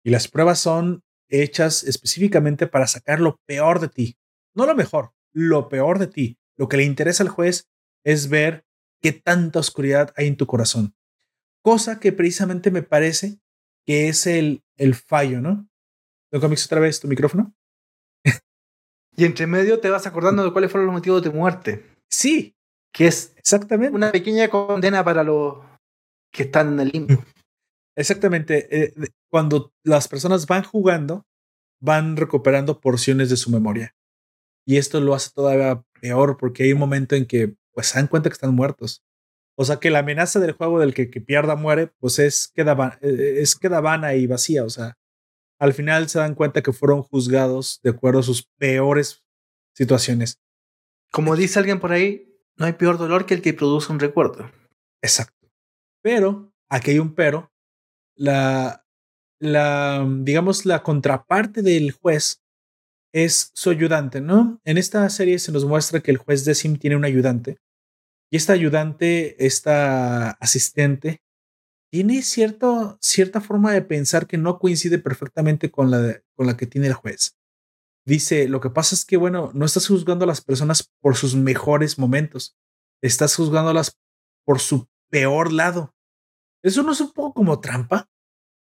[0.05, 4.19] Y las pruebas son hechas específicamente para sacar lo peor de ti.
[4.55, 6.39] No lo mejor, lo peor de ti.
[6.57, 7.69] Lo que le interesa al juez
[8.05, 8.65] es ver
[9.01, 10.95] qué tanta oscuridad hay en tu corazón.
[11.63, 13.41] Cosa que precisamente me parece
[13.85, 15.69] que es el, el fallo, ¿no?
[16.33, 17.56] ¿No comienzo otra vez tu micrófono?
[19.17, 21.85] Y entre medio te vas acordando de cuáles fueron los motivos de tu muerte.
[22.11, 22.55] Sí.
[22.93, 25.59] Que es exactamente una pequeña condena para los
[26.33, 27.15] que están en el limbo.
[27.97, 28.85] Exactamente.
[28.85, 28.95] Eh,
[29.31, 31.25] cuando las personas van jugando,
[31.81, 33.95] van recuperando porciones de su memoria.
[34.67, 38.09] Y esto lo hace todavía peor porque hay un momento en que pues se dan
[38.09, 39.03] cuenta que están muertos.
[39.57, 42.99] O sea que la amenaza del juego del que, que pierda muere, pues es queda,
[43.01, 44.65] eh, es queda vana y vacía.
[44.65, 44.99] O sea,
[45.59, 49.25] al final se dan cuenta que fueron juzgados de acuerdo a sus peores
[49.75, 50.41] situaciones.
[51.13, 54.51] Como dice alguien por ahí, no hay peor dolor que el que produce un recuerdo.
[55.03, 55.49] Exacto.
[56.03, 57.53] Pero, aquí hay un pero,
[58.15, 58.87] la,
[59.39, 62.43] la, digamos, la contraparte del juez
[63.13, 64.61] es su ayudante, ¿no?
[64.65, 67.59] En esta serie se nos muestra que el juez Decim tiene un ayudante
[68.31, 71.23] y esta ayudante, esta asistente,
[71.97, 76.67] tiene cierto, cierta forma de pensar que no coincide perfectamente con la, con la que
[76.67, 77.39] tiene el juez.
[78.05, 81.35] Dice, lo que pasa es que, bueno, no estás juzgando a las personas por sus
[81.35, 82.55] mejores momentos,
[83.01, 83.99] estás juzgándolas
[84.45, 85.95] por su peor lado.
[86.63, 88.11] ¿Eso no es un poco como trampa?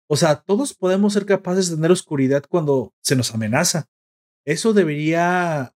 [0.07, 3.87] O sea, todos podemos ser capaces de tener oscuridad cuando se nos amenaza.
[4.45, 5.75] ¿Eso debería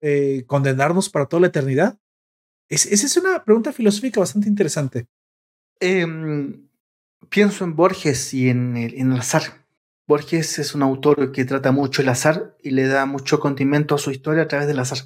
[0.00, 1.98] eh, condenarnos para toda la eternidad?
[2.68, 5.08] esa es una pregunta filosófica bastante interesante.
[5.80, 6.63] Em,
[7.28, 9.64] pienso en Borges y en el, en el, azar.
[10.06, 13.98] Borges es un autor que trata mucho el azar y le da mucho condimento a
[13.98, 14.98] su historia a través del azar.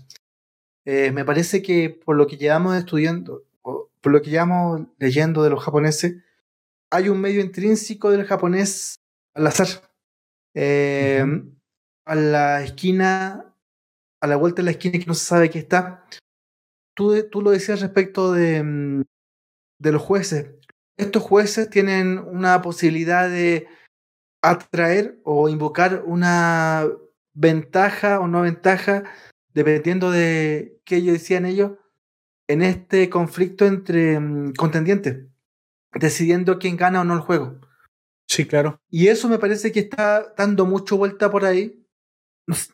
[0.85, 5.51] Eh, me parece que por lo que llevamos estudiando, por lo que llevamos leyendo de
[5.51, 6.17] los japoneses,
[6.91, 9.01] hay un medio intrínseco del japonés
[9.35, 9.69] al azar.
[10.55, 11.25] Eh,
[12.07, 13.55] a la esquina,
[14.21, 16.07] a la vuelta de la esquina que no se sabe qué está,
[16.95, 19.03] tú, lo decías respecto de, mm,
[19.79, 20.58] de los jueces.
[20.99, 23.69] Estos jueces tienen una posibilidad de
[24.43, 26.87] atraer o invocar una
[27.35, 29.05] ventaja o no ventaja,
[29.55, 31.73] dependiendo de qué ellos decían ellos,
[32.49, 35.27] en este conflicto entre mm, contendientes,
[35.95, 37.61] decidiendo quién gana o no el juego.
[38.29, 38.81] Sí, claro.
[38.91, 41.87] Y eso me parece que está dando mucho vuelta por ahí.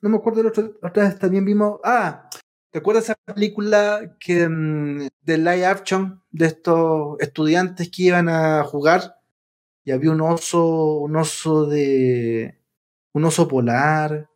[0.01, 1.79] No, me acuerdo, la otra vez también vimos.
[1.85, 2.31] Ah,
[2.75, 8.65] ¿Te acuerdas esa película que, mm, de live action de estos estudiantes que iban a
[8.65, 9.21] jugar
[9.85, 12.59] y había un oso, un oso de.
[13.15, 14.29] un oso polar?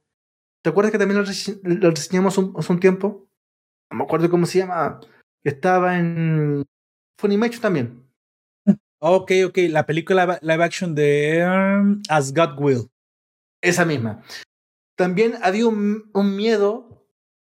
[0.63, 3.29] ¿Te acuerdas que también lo, reseñamos hace un tiempo?
[3.91, 5.01] No me acuerdo cómo se llama.
[5.43, 6.65] Estaba en
[7.19, 8.05] Funimation también.
[9.01, 9.59] Ok, ok.
[9.69, 12.89] La película live action de um, As God Will.
[13.61, 14.23] Esa misma.
[14.97, 16.88] También había un, un miedo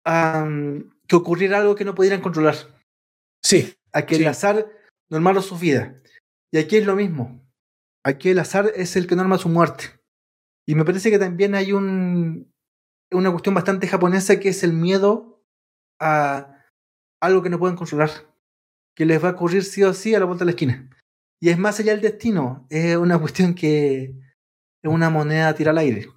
[0.06, 2.56] que ocurriera algo que no pudieran controlar.
[3.44, 3.76] Sí.
[3.92, 4.68] A que el azar
[5.10, 6.02] normara su vida.
[6.52, 7.42] Y aquí es lo mismo.
[8.04, 10.00] Aquí el azar es el que norma su muerte.
[10.68, 12.52] Y me parece que también hay un,
[13.12, 15.44] una cuestión bastante japonesa que es el miedo
[16.00, 16.64] a
[17.22, 18.12] algo que no pueden controlar.
[18.96, 20.90] Que les va a ocurrir sí o sí a la vuelta de la esquina.
[21.42, 22.66] Y es más allá del destino.
[22.70, 24.16] Es una cuestión que
[24.84, 26.10] es una moneda a tirar al aire.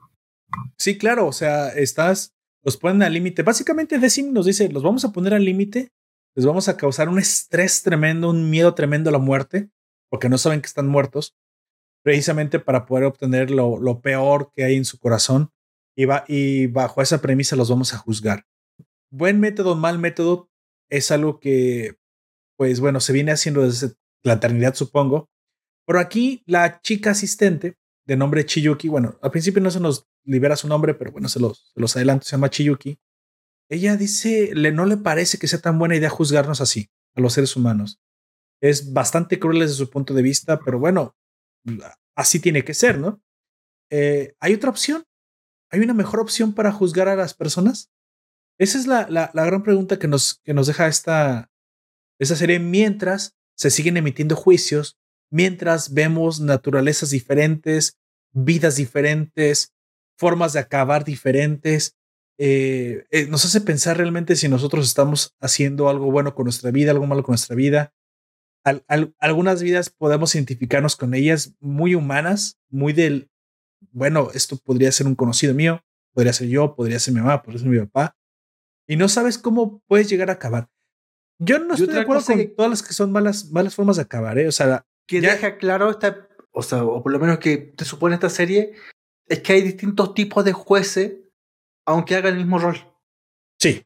[0.78, 1.26] Sí, claro.
[1.26, 2.37] O sea, estás
[2.68, 3.42] los ponen al límite.
[3.42, 5.90] Básicamente, Decim nos dice: los vamos a poner al límite,
[6.34, 9.70] les vamos a causar un estrés tremendo, un miedo tremendo a la muerte,
[10.10, 11.34] porque no saben que están muertos,
[12.02, 15.50] precisamente para poder obtener lo, lo peor que hay en su corazón.
[15.96, 18.44] Y, va, y bajo esa premisa los vamos a juzgar.
[19.10, 20.50] Buen método, mal método,
[20.90, 21.96] es algo que,
[22.56, 25.30] pues bueno, se viene haciendo desde la eternidad, supongo.
[25.86, 30.56] Pero aquí la chica asistente de nombre Chiyuki, bueno, al principio no se nos libera
[30.56, 32.98] su nombre, pero bueno, se los, adelanto, se llama Chiyuki.
[33.68, 37.34] Ella dice, le, no le parece que sea tan buena idea juzgarnos así, a los
[37.34, 38.00] seres humanos.
[38.62, 41.14] Es bastante cruel desde su punto de vista, pero bueno,
[42.16, 43.22] así tiene que ser, ¿no?
[43.90, 45.04] Eh, hay otra opción.
[45.70, 47.92] ¿hay una mejor opción para juzgar a las personas?
[48.58, 51.50] Esa es la, la, la gran pregunta que nos, que nos deja esta,
[52.18, 54.98] esta serie mientras se siguen emitiendo juicios,
[55.30, 57.97] mientras vemos naturalezas diferentes,
[58.32, 59.74] vidas diferentes,
[60.16, 61.96] formas de acabar diferentes.
[62.38, 66.90] Eh, eh, nos hace pensar realmente si nosotros estamos haciendo algo bueno con nuestra vida,
[66.90, 67.92] algo malo con nuestra vida.
[69.18, 73.30] algunas vidas podemos identificarnos con ellas muy humanas, muy del,
[73.92, 77.60] bueno, esto podría ser un conocido mío, podría ser yo, podría ser mi mamá, podría
[77.60, 78.16] ser mi papá.
[78.86, 80.68] Y no sabes cómo puedes llegar a acabar.
[81.38, 84.38] Yo no estoy de acuerdo con todas las que son malas, malas formas de acabar,
[84.38, 84.48] ¿eh?
[84.48, 86.27] O sea, que deja claro esta,
[86.58, 88.72] o sea, o por lo menos que te supone esta serie,
[89.28, 91.12] es que hay distintos tipos de jueces,
[91.86, 92.78] aunque hagan el mismo rol.
[93.60, 93.84] Sí.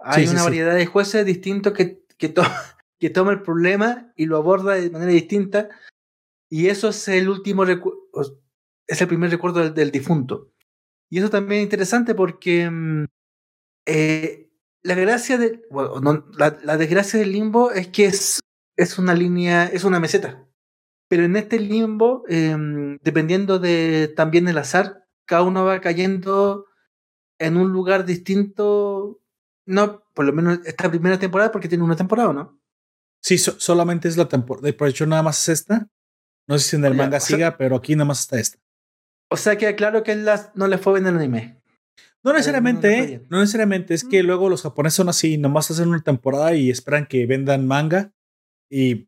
[0.00, 2.34] Hay una variedad de jueces distintos que, que,
[2.98, 5.68] que toma el problema y lo aborda de manera distinta.
[6.50, 10.50] Y eso es el último es el primer recuerdo del, difunto.
[11.08, 13.04] Y eso también es interesante porque mm,
[13.86, 14.50] eh,
[14.82, 15.62] la gracia de.
[15.70, 18.40] Bueno, la, la, desgracia del limbo es que es,
[18.76, 20.47] es una línea, es una meseta.
[21.08, 26.66] Pero en este limbo, em, dependiendo de también el azar, cada uno va cayendo
[27.38, 29.20] en un lugar distinto.
[29.66, 32.60] No, por lo menos esta primera temporada, porque tiene una temporada, ¿no?
[33.22, 34.72] Sí, solamente es la temporada.
[34.72, 35.88] Por hecho, nada más es esta.
[36.46, 38.58] No sé si en el manga siga, pero aquí nada más está esta.
[39.30, 40.16] O sea, que claro que
[40.54, 41.60] no le fue bien el anime.
[42.24, 43.26] No necesariamente, ¿eh?
[43.28, 43.94] no, necesariamente.
[43.94, 44.26] Es que mm.
[44.26, 48.12] luego los japoneses son así, nomás hacen una temporada y esperan que vendan manga.
[48.70, 49.07] Y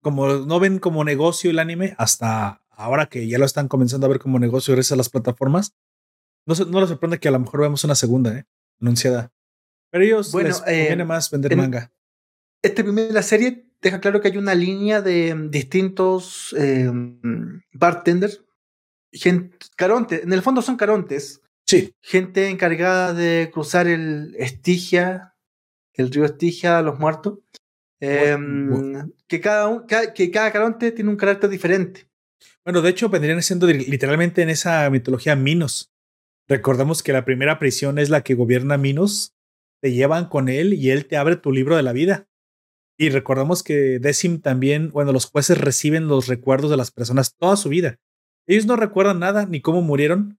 [0.00, 4.10] como no ven como negocio el anime, hasta ahora que ya lo están comenzando a
[4.10, 5.74] ver como negocio gracias a las plataformas,
[6.46, 8.44] no, no les sorprende que a lo mejor vemos una segunda, ¿eh?
[8.80, 9.32] Anunciada.
[9.90, 11.92] Pero ellos bueno, les conviene eh, más vender manga.
[12.62, 16.90] Este primera serie deja claro que hay una línea de distintos eh,
[17.72, 18.44] bartenders,
[19.12, 21.42] gente, carontes, en el fondo son carontes.
[21.66, 21.94] Sí.
[22.00, 25.36] Gente encargada de cruzar el Estigia,
[25.92, 27.40] el río Estigia a los muertos.
[28.00, 29.84] Em, que, cada,
[30.14, 32.08] que cada caronte tiene un carácter diferente.
[32.64, 35.92] Bueno, de hecho, vendrían siendo literalmente en esa mitología Minos.
[36.46, 39.34] Recordemos que la primera prisión es la que gobierna Minos.
[39.80, 42.28] Te llevan con él y él te abre tu libro de la vida.
[42.98, 47.56] Y recordemos que Decim también, bueno, los jueces reciben los recuerdos de las personas toda
[47.56, 47.98] su vida.
[48.46, 50.38] Ellos no recuerdan nada ni cómo murieron,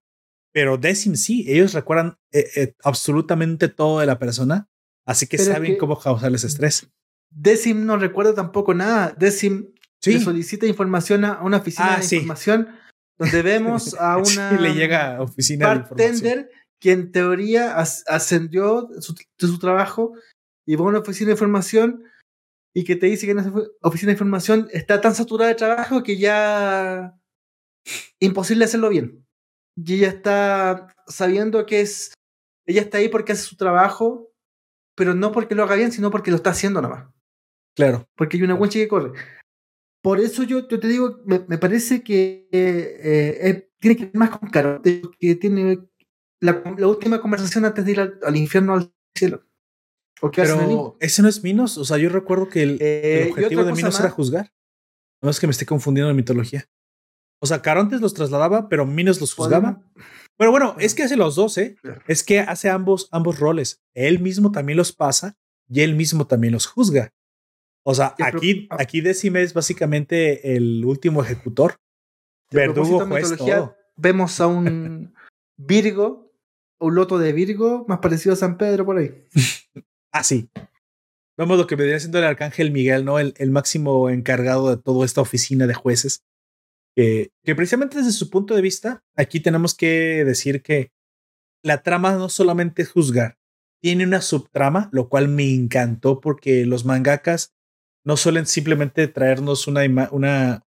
[0.51, 4.67] pero Decim sí, ellos recuerdan eh, eh, absolutamente todo de la persona,
[5.05, 6.89] así que saben cómo causarles estrés.
[7.31, 9.15] Decim no recuerda tampoco nada.
[9.17, 9.71] Decim
[10.05, 12.69] le solicita información a una oficina ah, de información
[13.17, 20.13] donde vemos a una le llega oficina bartender que en teoría ascendió de su, trabajo
[20.65, 22.03] y va a una oficina de información
[22.73, 26.03] y que te dice que en esa oficina de información está tan saturada de trabajo
[26.03, 27.19] que ya
[28.19, 29.25] imposible hacerlo bien.
[29.75, 32.13] Y ella está sabiendo que es
[32.65, 34.31] ella está ahí porque hace su trabajo,
[34.95, 37.18] pero no porque lo haga bien, sino porque lo está haciendo nada más.
[37.75, 38.07] Claro.
[38.15, 39.11] Porque hay una guancha que corre.
[40.01, 44.49] Por eso yo, te digo, me, parece que eh, eh, tiene que ver más con
[44.49, 45.79] Caronte, que tiene
[46.39, 49.45] la, última conversación antes de ir al, infierno al cielo.
[50.35, 51.77] Pero ese no es Minos.
[51.77, 54.53] O sea, yo recuerdo que el, eh, objetivo de Minos era juzgar.
[55.21, 56.69] No es que me esté confundiendo de mitología.
[57.41, 59.81] O sea, Carontes los trasladaba, pero Minos los juzgaba.
[60.37, 61.75] Pero bueno, es que hace los dos, ¿eh?
[62.07, 63.81] Es que hace ambos, ambos roles.
[63.93, 67.13] Él mismo también los pasa y él mismo también los juzga.
[67.89, 71.77] O sea, aquí, aquí Decime es básicamente el último ejecutor.
[72.51, 73.75] Verdugo juez todo.
[73.95, 75.11] Vemos a un
[75.57, 76.31] Virgo,
[76.79, 79.25] un loto de Virgo, más parecido a San Pedro por ahí.
[80.11, 80.51] ah, sí.
[81.35, 83.17] Vemos lo que vendría siendo el arcángel Miguel, ¿no?
[83.17, 86.21] El, el máximo encargado de toda esta oficina de jueces.
[86.95, 90.91] Que, que precisamente desde su punto de vista, aquí tenemos que decir que
[91.63, 93.39] la trama no solamente es juzgar,
[93.81, 97.55] tiene una subtrama, lo cual me encantó porque los mangakas
[98.05, 99.81] no suelen simplemente traernos una,
[100.11, 100.65] una,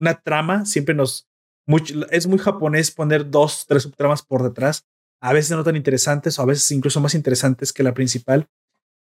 [0.00, 1.28] una trama, siempre nos...
[2.10, 4.86] es muy japonés poner dos, tres subtramas por detrás,
[5.20, 8.48] a veces no tan interesantes o a veces incluso más interesantes que la principal.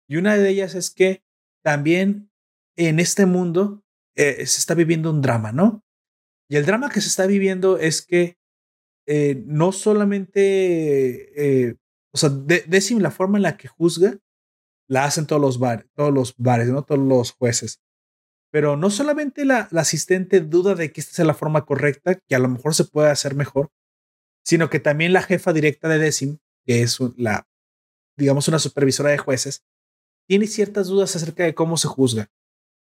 [0.09, 1.23] Y una de ellas es que
[1.63, 2.31] también
[2.77, 3.83] en este mundo
[4.17, 5.83] eh, se está viviendo un drama, ¿no?
[6.51, 8.37] Y el drama que se está viviendo es que
[9.07, 11.33] eh, no solamente,
[11.69, 11.77] eh,
[12.13, 12.65] o sea, de,
[13.01, 14.19] la forma en la que juzga
[14.93, 16.83] la hacen todos los, bares, todos los bares, ¿no?
[16.83, 17.81] Todos los jueces.
[18.51, 22.39] Pero no solamente la, asistente duda de que esta sea la forma correcta, que a
[22.39, 23.73] lo mejor se puede hacer mejor,
[24.45, 27.49] sino que también la jefa directa de Decim, que es la,
[28.19, 29.65] digamos, una supervisora de jueces,
[30.29, 32.31] tiene ciertas dudas acerca de cómo se juzga.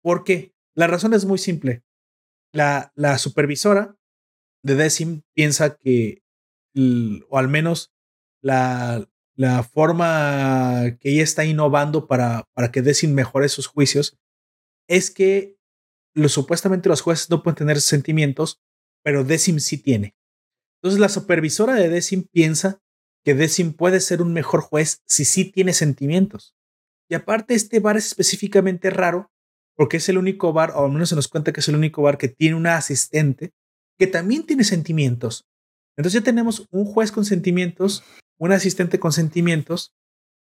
[0.02, 0.56] ¿Por qué?
[0.74, 1.84] La razón es muy simple.
[2.52, 3.96] La, la supervisora
[4.64, 6.24] de Decim piensa que
[7.30, 7.94] o al menos
[8.42, 14.18] la, la forma que ella está innovando para, para que Decim mejore sus juicios,
[14.88, 15.58] es que
[16.14, 18.62] lo, supuestamente los jueces no pueden tener sentimientos,
[19.04, 20.16] pero Decim sí tiene.
[20.82, 22.82] Entonces la supervisora de Decim piensa
[23.24, 26.56] que Decim puede ser un mejor juez si sí tiene sentimientos.
[27.10, 29.32] Y aparte este bar es específicamente raro
[29.76, 32.02] porque es el único bar, o al menos se nos cuenta que es el único
[32.02, 33.52] bar que tiene una asistente
[33.98, 35.46] que también tiene sentimientos.
[35.98, 38.04] Entonces ya tenemos un juez con sentimientos,
[38.38, 39.94] un asistente con sentimientos,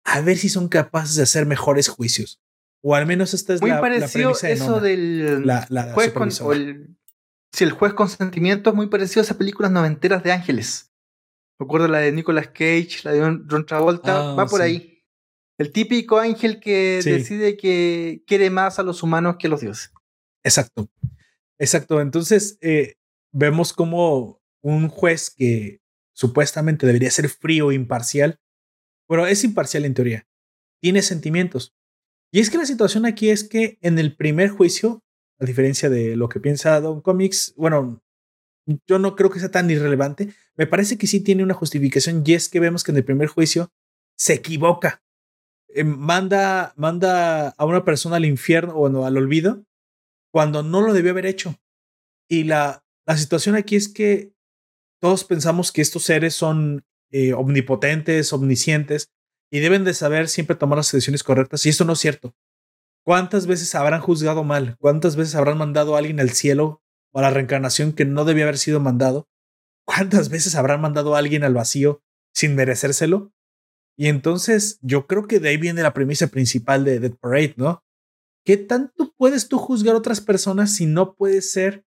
[0.05, 2.41] a ver si son capaces de hacer mejores juicios.
[2.83, 5.45] O al menos esta es Muy la, parecido la eso del
[5.95, 10.33] juez con, si el juez con sentimientos es muy parecido a esas películas noventeras de
[10.33, 10.93] ángeles.
[11.59, 15.03] Recuerdo la de Nicolas Cage, la de Ron Travolta, ah, va por ahí.
[15.59, 19.93] El típico ángel que decide que quiere más a los humanos que a los dioses.
[20.45, 20.89] Exacto.
[21.59, 22.01] Exacto.
[22.01, 22.95] Entonces, eh,
[23.33, 25.81] vemos como un juez que
[26.19, 28.41] supuestamente debería ser frío e imparcial,
[29.09, 30.27] pero es imparcial en teoría.
[30.83, 31.77] Tiene sentimientos.
[32.33, 35.05] Y es que la situación aquí es que en el primer juicio,
[35.39, 38.03] a diferencia de lo que piensa Don Comics, bueno,
[38.89, 40.35] yo no creo que sea tan irrelevante.
[40.57, 43.29] Me parece que sí tiene una justificación y es que vemos que en el primer
[43.29, 43.71] juicio
[44.17, 45.05] se equivoca.
[45.69, 49.65] Eh, manda, manda a una persona al infierno o al olvido
[50.33, 51.55] cuando no lo debió haber hecho.
[52.29, 54.33] Y la, la situación aquí es que
[55.01, 59.11] todos pensamos que estos seres son eh, omnipotentes, omniscientes
[59.51, 61.65] y deben de saber siempre tomar las decisiones correctas.
[61.65, 62.35] Y esto no es cierto.
[63.05, 64.77] ¿Cuántas veces habrán juzgado mal?
[64.79, 66.83] ¿Cuántas veces habrán mandado a alguien al cielo
[67.13, 69.29] o a la reencarnación que no debía haber sido mandado?
[69.87, 72.03] ¿Cuántas veces habrán mandado a alguien al vacío
[72.35, 73.33] sin merecérselo?
[73.97, 77.83] Y entonces yo creo que de ahí viene la premisa principal de Dead Parade, ¿no?
[78.45, 81.87] ¿Qué tanto puedes tú juzgar a otras personas si no puedes ser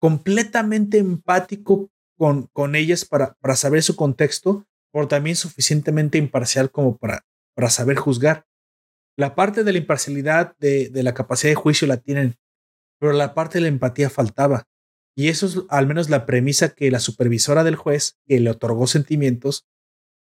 [0.00, 6.96] completamente empático con, con ellas para, para saber su contexto, pero también suficientemente imparcial como
[6.96, 8.46] para, para saber juzgar.
[9.16, 12.36] La parte de la imparcialidad, de, de la capacidad de juicio la tienen,
[12.98, 14.68] pero la parte de la empatía faltaba.
[15.14, 18.86] Y eso es al menos la premisa que la supervisora del juez, que le otorgó
[18.86, 19.66] sentimientos,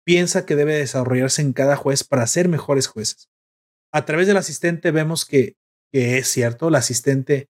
[0.05, 3.29] piensa que debe desarrollarse en cada juez para ser mejores jueces.
[3.91, 5.57] A través del asistente vemos que,
[5.91, 7.49] que es cierto, el asistente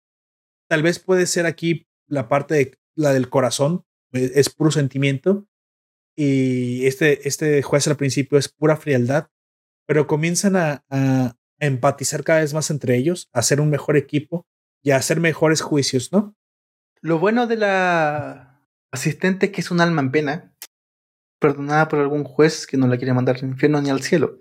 [0.69, 5.47] tal vez puede ser aquí la parte de la del corazón, es puro sentimiento.
[6.16, 9.30] Y este, este juez al principio es pura frialdad,
[9.88, 14.45] pero comienzan a, a empatizar cada vez más entre ellos, a hacer un mejor equipo
[14.84, 16.36] y a hacer mejores juicios, ¿no?
[17.01, 20.55] Lo bueno de la asistente es que es un alma en pena,
[21.39, 24.38] perdonada por algún juez que no la quiere mandar al infierno ni al cielo.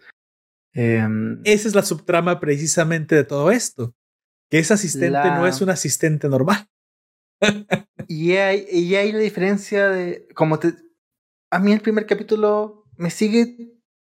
[0.75, 3.95] Em, Esa es la subtrama precisamente de todo esto,
[4.51, 6.68] que esa asistente no es un asistente normal
[8.09, 10.28] y, hay, y hay la diferencia de.
[10.34, 10.74] Como te.
[11.51, 13.72] A mí el primer capítulo me sigue.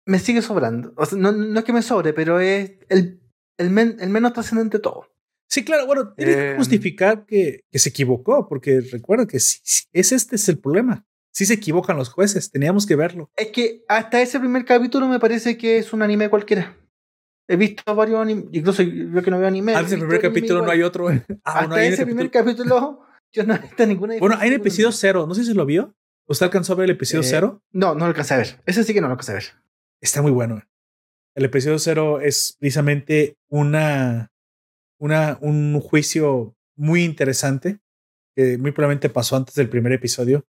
[0.06, 0.92] Me sigue sobrando.
[0.96, 3.20] O sea, no, no es que me sobre, pero es el,
[3.56, 5.08] el, el menos trascendente de todo.
[5.48, 6.56] Sí, claro, bueno, tiene que em.
[6.56, 9.60] justificar que, que, se equivocó, porque recuerda que si,
[9.92, 11.06] es este es el problema.
[11.32, 13.30] Si se equivocan los jueces, teníamos que verlo.
[13.36, 16.76] Es que hasta ese primer capítulo me parece que es un anime cualquiera.
[17.46, 19.74] He visto varios animes, incluso yo que no veo anime.
[19.74, 21.08] Antes del primer capítulo no hay otro.
[21.08, 23.03] Ah, hasta ese primer capítulo
[23.34, 25.26] yo no he visto ninguna Bueno, hay el episodio cero.
[25.26, 25.94] No sé si lo vio.
[26.26, 27.62] ¿Usted alcanzó a ver el episodio eh, cero?
[27.72, 28.62] No, no lo alcancé a ver.
[28.64, 29.44] Ese sí que no lo alcancé a ver.
[30.00, 30.62] Está muy bueno.
[31.34, 34.32] El episodio cero es precisamente una,
[34.98, 37.80] una, un juicio muy interesante
[38.36, 40.46] que muy probablemente pasó antes del primer episodio.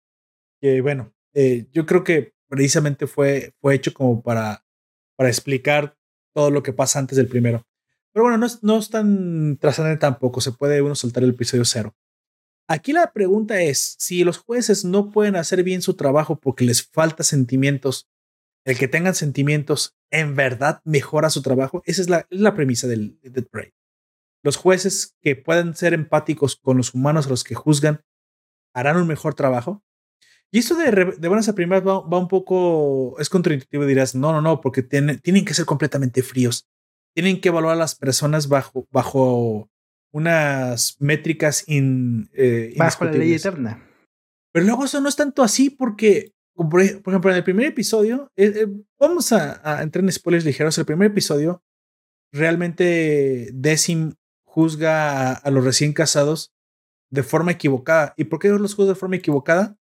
[0.60, 4.66] Que bueno, eh, yo creo que precisamente fue, fue hecho como para,
[5.16, 5.96] para explicar
[6.34, 7.66] todo lo que pasa antes del primero.
[8.12, 10.42] Pero bueno, no es, no es tan trascendente tampoco.
[10.42, 11.96] Se puede uno soltar el episodio cero.
[12.72, 16.88] Aquí la pregunta es, si los jueces no pueden hacer bien su trabajo porque les
[16.88, 18.08] falta sentimientos,
[18.64, 21.84] el que tengan sentimientos en verdad mejora su trabajo.
[21.86, 23.74] Esa es la, premisa del Dead Parade.
[24.42, 28.06] Los jueces que puedan ser empáticos con los humanos a los que juzgan
[28.74, 29.84] harán un mejor trabajo.
[30.50, 34.42] Y esto de, de buenas a primeras va, un poco, es contraintuitivo, dirás, no, no,
[34.42, 36.70] no, porque tienen, tienen que ser completamente fríos.
[37.14, 39.70] Tienen que evaluar a las personas bajo, bajo
[40.12, 43.88] unas métricas in, eh, bajo la ley eterna.
[44.52, 48.54] Pero luego eso no es tanto así porque, por, ejemplo, en el primer episodio, eh,
[48.56, 48.68] eh,
[49.00, 50.78] vamos a, entrar en spoilers ligeros.
[50.78, 51.64] El primer episodio,
[52.34, 56.54] realmente Decim juzga a, los recién casados
[57.10, 58.14] de forma equivocada.
[58.18, 59.78] ¿Y por qué los juzga de forma equivocada?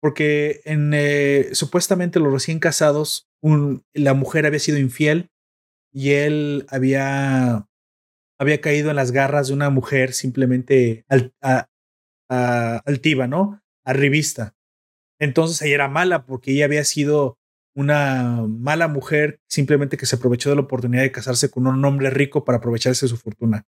[0.00, 5.30] Porque en, eh, supuestamente los recién casados, un, la mujer había sido infiel
[5.92, 7.65] y él había
[8.38, 11.04] había caído en las garras de una mujer simplemente
[12.28, 13.62] altiva, ¿no?
[13.84, 14.54] Arribista.
[15.18, 17.38] Entonces ella era mala porque ella había sido
[17.74, 22.10] una mala mujer simplemente que se aprovechó de la oportunidad de casarse con un hombre
[22.10, 23.66] rico para aprovecharse de su fortuna.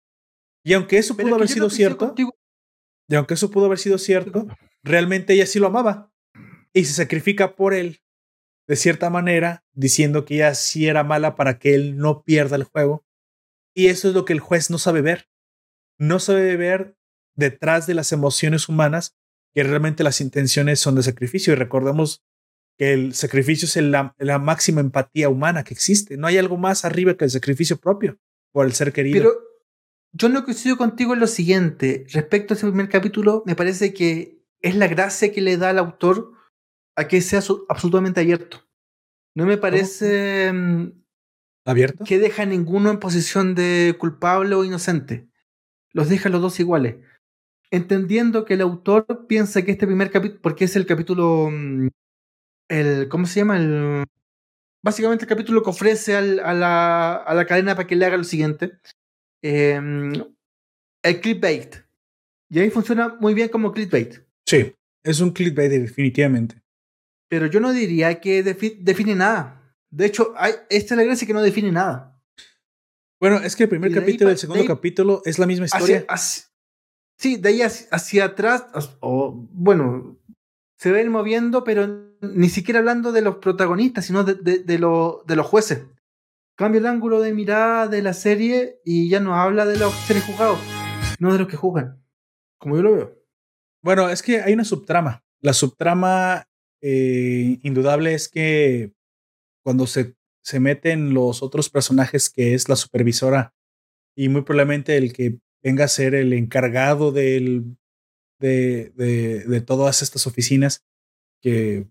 [0.63, 2.13] Y aunque eso pudo haber sido cierto,
[3.09, 4.47] y aunque eso pudo haber sido cierto,
[4.81, 6.11] realmente ella sí lo amaba
[6.73, 8.01] y se sacrifica por él
[8.65, 12.63] de cierta manera, diciendo que ella sí era mala para que él no pierda el
[12.63, 13.03] juego.
[13.73, 15.29] Y eso es lo que el juez no sabe ver.
[15.97, 16.97] No sabe ver
[17.35, 19.15] detrás de las emociones humanas
[19.53, 21.53] que realmente las intenciones son de sacrificio.
[21.53, 22.23] Y recordemos
[22.77, 26.17] que el sacrificio es la, máxima empatía humana que existe.
[26.17, 28.17] No hay algo más arriba que el sacrificio propio
[28.51, 29.17] por el ser querido.
[29.17, 29.33] Pero
[30.11, 32.05] yo no coincido contigo en lo siguiente.
[32.11, 35.79] Respecto a ese primer capítulo, me parece que es la gracia que le da al
[35.79, 36.33] autor
[36.95, 38.67] a que sea absolutamente abierto.
[39.35, 41.02] No me parece mm,
[41.65, 45.27] abierto que deja a ninguno en posición de culpable o inocente.
[45.91, 46.97] Los deja los dos iguales.
[47.71, 51.87] Entendiendo que el autor piensa que este primer capítulo, porque es el capítulo, mm,
[52.69, 53.57] el, ¿cómo se llama?
[53.57, 54.05] El,
[54.83, 58.23] básicamente el capítulo que ofrece a, la, a, la, cadena para que le haga lo
[58.23, 58.73] siguiente.
[59.41, 60.13] Em,
[61.03, 61.75] el clickbait.
[62.49, 64.23] Y ahí funciona muy bien como clickbait.
[64.45, 66.63] Sí, es un clickbait definitivamente
[67.33, 69.59] pero yo no diría que define nada.
[69.93, 72.19] De hecho, hay, esta es la gracia que no define nada.
[73.19, 76.05] Bueno, es que el primer capítulo y el segundo capítulo es la misma historia.
[77.15, 78.65] sí, de ahí hacia, atrás,
[79.01, 80.19] o bueno,
[80.79, 81.87] se ven moviendo, pero
[82.21, 85.85] ni siquiera hablando de los protagonistas, sino de, de, de, de los jueces.
[86.55, 90.23] Cambia el ángulo de mirada de la serie y ya no habla de los seres
[90.23, 90.59] juzgados,
[91.19, 92.03] no de los que juzgan,
[92.57, 93.23] como yo lo veo.
[93.83, 95.23] Bueno, es que hay una subtrama.
[95.39, 96.47] La subtrama
[96.81, 98.93] eh, indudable es que
[99.63, 103.53] cuando se, se meten los otros personajes, que es la supervisora
[104.15, 107.77] y muy probablemente el que venga a ser el encargado del,
[108.39, 110.85] de, de, de todas estas oficinas,
[111.41, 111.87] que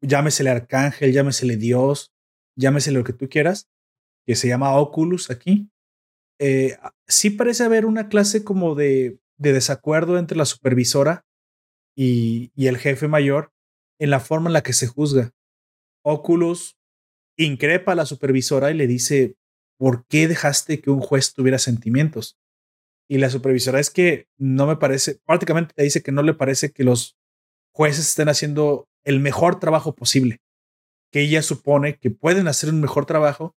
[0.00, 2.12] llámesele arcángel, llámesele Dios,
[2.56, 3.68] llámesele lo que tú quieras,
[4.26, 5.70] que se llama Oculus aquí.
[6.38, 11.26] Eh, sí parece haber una clase como de, de desacuerdo entre la supervisora
[11.94, 13.52] y, y, el jefe mayor,
[13.98, 15.32] en la forma en la que se juzga.
[16.02, 16.78] Oculus
[17.44, 19.36] increpa a la supervisora y le dice,
[19.78, 22.38] ¿por qué dejaste que un juez tuviera sentimientos?
[23.08, 26.70] Y la supervisora es que no me parece, prácticamente te dice que no le parece
[26.70, 27.18] que los
[27.72, 30.38] jueces estén haciendo el mejor trabajo posible,
[31.10, 33.56] que ella supone que pueden hacer un mejor trabajo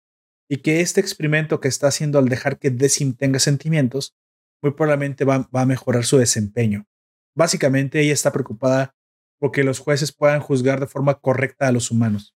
[0.48, 4.14] y que este experimento que está haciendo al dejar que Decim tenga sentimientos,
[4.62, 6.86] muy probablemente va, va a mejorar su desempeño.
[7.34, 8.94] Básicamente ella está preocupada
[9.38, 12.34] porque los jueces puedan juzgar de forma correcta a los humanos.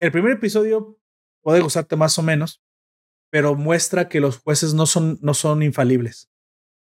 [0.00, 0.98] El primer episodio
[1.42, 2.62] puede gustarte más o menos,
[3.30, 6.30] pero muestra que los jueces no son, no son infalibles.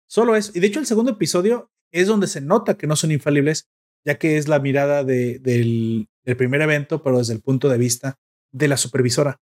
[0.07, 3.11] Solo es, y de hecho el segundo episodio es donde se nota que no son
[3.11, 3.69] infalibles,
[4.05, 6.07] ya que es la mirada de, del,
[6.37, 8.19] primer evento, pero desde el punto de vista
[8.51, 9.41] de la supervisora.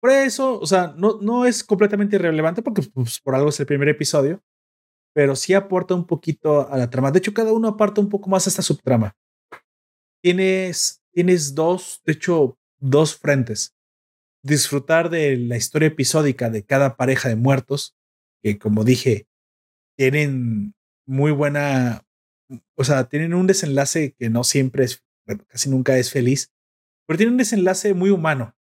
[0.00, 3.66] Por eso, o sea, no, no es completamente irrelevante porque pues, por algo es el
[3.66, 4.42] primer episodio,
[5.14, 7.10] pero sí aporta un poquito a la trama.
[7.10, 9.16] De hecho, cada uno aporta un poco más a esta subtrama
[10.22, 13.76] tienes, tienes dos, de hecho, dos frentes.
[14.42, 17.96] Disfrutar de la historia episódica de cada pareja de muertos,
[18.42, 19.28] que como dije,
[19.96, 20.74] tienen
[21.06, 22.06] muy buena,
[22.74, 25.04] o sea, tienen un desenlace que no siempre es,
[25.48, 26.52] casi nunca es feliz,
[27.06, 28.56] pero tienen un desenlace muy humano.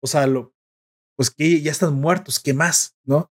[0.00, 0.54] O sea, lo,
[1.16, 2.96] pues que ya están muertos, ¿qué más?
[3.04, 3.32] ¿No?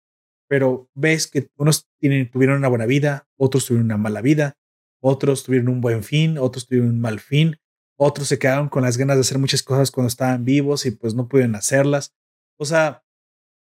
[0.47, 1.89] Pero ves que unos
[2.31, 4.57] tuvieron una buena vida, otros tuvieron una mala vida,
[5.01, 7.57] otros tuvieron un buen fin, otros tuvieron un mal fin,
[7.97, 11.13] otros se quedaron con las ganas de hacer muchas cosas cuando estaban vivos y pues
[11.15, 12.13] no pudieron hacerlas.
[12.57, 13.03] O sea,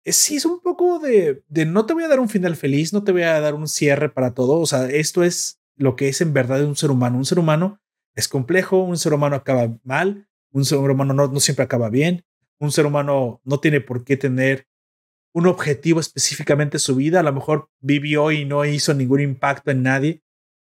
[0.05, 3.11] sí es un poco de, no te voy a dar un final feliz, no te
[3.11, 4.59] voy a dar un cierre para todo.
[4.59, 7.17] O sea, esto es lo que es en verdad un ser humano.
[7.17, 7.81] Un ser humano
[8.15, 12.25] es complejo, un ser humano acaba mal, un ser humano no, siempre acaba bien,
[12.59, 14.67] un ser humano no tiene por qué tener
[15.33, 17.19] un objetivo específicamente en su vida.
[17.19, 20.23] A lo mejor vivió y no hizo ningún impacto en nadie.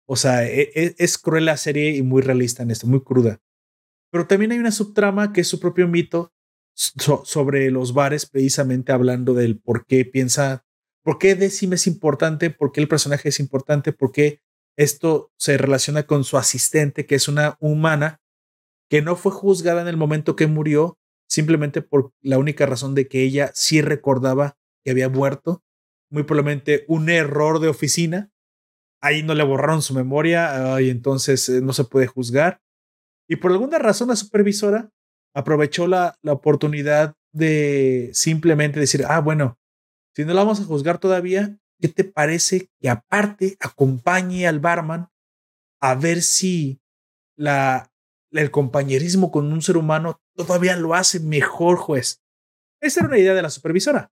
[0.05, 3.39] O sea, e, e, es, cruel la serie y muy realista en esto, muy cruda.
[4.11, 6.33] Pero también hay una subtrama que es su propio mito
[6.73, 10.65] sobre los bares, precisamente hablando del por qué piensa,
[11.03, 14.41] por qué Decim es importante, por qué el personaje es importante, por qué
[14.77, 18.21] esto se relaciona con su asistente, que es una humana
[18.89, 20.97] que no fue juzgada en el momento que murió,
[21.27, 25.63] simplemente por la única razón de que ella sí recordaba que había muerto,
[26.09, 28.31] muy probablemente un error de oficina,
[29.01, 32.61] ahí no le borraron su memoria y entonces eh, no se puede juzgar.
[33.29, 34.89] Y por alguna razón la supervisora
[35.35, 39.59] aprovechó la, la oportunidad de simplemente decir, ah, bueno,
[40.15, 45.09] si no la vamos a juzgar todavía, ¿qué te parece que aparte acompañe al barman
[45.79, 46.81] a ver si
[47.37, 47.91] la,
[48.31, 52.21] el compañerismo con un ser humano todavía lo hace mejor juez.
[52.81, 54.11] Esa era una idea de la supervisora.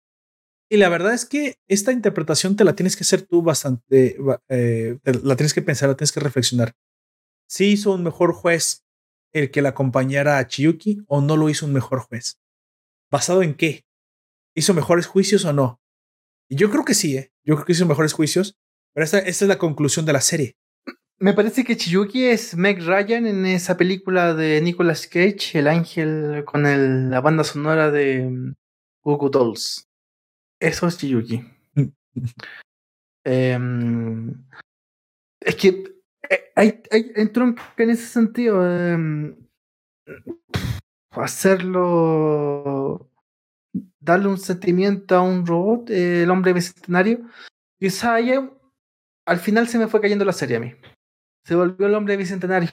[0.70, 4.18] Y la verdad es que esta interpretación te la tienes que hacer tú bastante,
[4.50, 6.74] eh, la tienes que pensar, la tienes que reflexionar.
[7.48, 8.86] Si hizo un mejor juez
[9.40, 12.40] el que la acompañara a Chiyuki o no lo hizo un mejor juez.
[13.12, 13.86] ¿Basado en qué?
[14.56, 15.80] ¿Hizo mejores juicios o no?
[16.50, 17.32] Y yo creo que sí, ¿eh?
[17.44, 18.58] Yo creo que hizo mejores juicios,
[18.94, 20.56] pero esta, esta es la conclusión de la serie.
[21.20, 26.44] Me parece que Chiyuki es Meg Ryan en esa película de Nicolas Cage, El Ángel,
[26.46, 28.54] con el, la banda sonora de
[29.04, 29.88] Google Dolls.
[30.60, 31.44] Eso es Chiyuki.
[33.24, 34.34] Em,
[35.42, 35.97] es que
[36.56, 38.66] hay, hay en ese sentido.
[38.66, 39.36] Em,
[41.12, 43.10] hacerlo.
[44.00, 47.22] Darle un sentimiento a un robot, el hombre bicentenario.
[47.80, 48.18] Quizá
[49.26, 50.74] al final se me fue cayendo la serie a mí.
[51.44, 52.70] Se volvió el hombre bicentenario.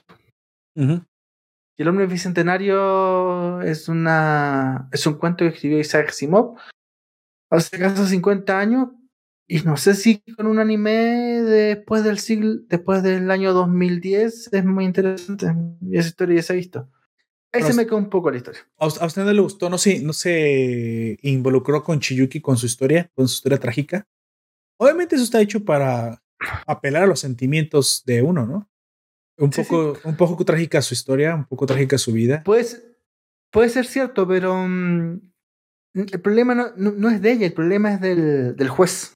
[1.76, 6.56] Y el hombre bicentenario es una es un cuento que escribió Isaac Asimov
[7.50, 8.88] hace casi 50 años
[9.46, 14.64] y no sé si con un anime después del siglo, después del año 2010 es
[14.64, 15.54] muy interesante.
[15.82, 16.88] Y esa historia ya se ha visto.
[17.52, 18.66] Ahí se me quedó un poco la historia.
[18.78, 19.70] ¿A usted no le gustó?
[19.70, 24.08] ¿No se, no se involucró con Chiyuki con su historia, con su historia trágica?
[24.76, 26.20] Obviamente eso está hecho para
[26.66, 28.68] apelar a los sentimientos de uno, ¿no?
[29.36, 32.42] Un poco, un poco trágica su historia, un poco trágica su vida.
[32.44, 32.84] Pues,
[33.52, 35.20] puede ser cierto, pero mm,
[35.94, 39.14] el problema no, no, es de ella, el problema es del, del juez.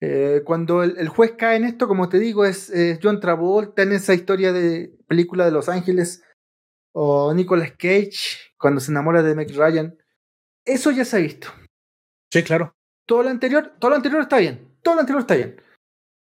[0.00, 2.72] Eh, cuando el, juez cae en esto, como te digo, es,
[3.02, 6.22] John Travolta en esa historia de película de Los Ángeles,
[6.92, 8.10] o Nicolas Cage
[8.58, 9.96] cuando se enamora de Meg Ryan.
[10.64, 11.48] Eso ya se ha visto.
[12.32, 12.74] Sí, claro.
[13.06, 14.76] Todo lo anterior, todo lo anterior está bien.
[14.82, 15.60] Todo lo anterior está bien.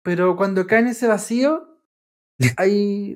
[0.03, 1.80] Pero cuando cae en ese vacío,
[2.57, 3.15] hay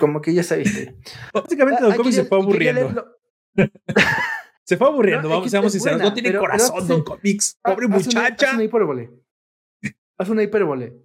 [0.00, 0.92] como que ya se ha visto.
[1.32, 3.18] Básicamente, Don Comics se fue aburriendo.
[4.64, 6.00] se fue aburriendo, vamos, seamos sinceros.
[6.00, 7.58] no tiene corazón, Don Comics.
[7.62, 8.46] Pobre muchacha.
[8.46, 8.64] Hace una
[10.18, 10.96] Hace una hipérbole.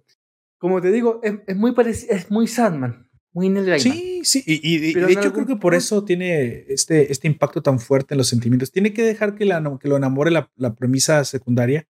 [0.58, 3.08] Como te digo, es, muy parecido, es muy Sandman.
[3.32, 7.62] Muy Neil Sí, sí, y, de hecho creo que por eso tiene este, este impacto
[7.62, 8.72] tan fuerte en los sentimientos.
[8.72, 11.86] Tiene que dejar que, la, que lo enamore la, la premisa secundaria,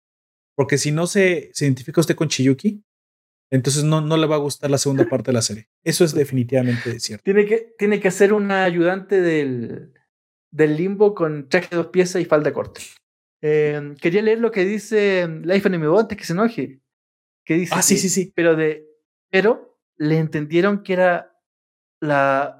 [0.55, 2.83] porque si no se, se identifica usted con Chiyuki,
[3.51, 5.67] entonces no, no le va a gustar la segunda parte de la serie.
[5.83, 7.23] Eso es definitivamente cierto.
[7.23, 9.91] Tiene que, tiene que ser una ayudante del,
[10.51, 12.79] del limbo con traje de dos piezas y falda corta.
[13.41, 16.79] Eh, quería leer lo que dice Life Enemy antes que se enoje.
[17.45, 18.31] Que dice ah, sí, sí, sí.
[18.35, 18.87] Pero, de,
[19.29, 21.37] pero le entendieron que era
[21.99, 22.57] la.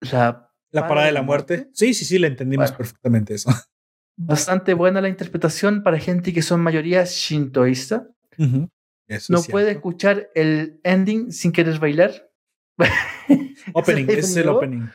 [0.00, 1.68] La, la parada de la muerte.
[1.72, 3.50] Sí, sí, sí, le entendimos perfectamente eso.
[4.16, 8.08] Bastante buena la interpretación para gente que son mayoría shintoísta.
[8.36, 12.30] no puede escuchar el ending sin querer bailar.
[13.74, 14.88] opening, ese es el opening.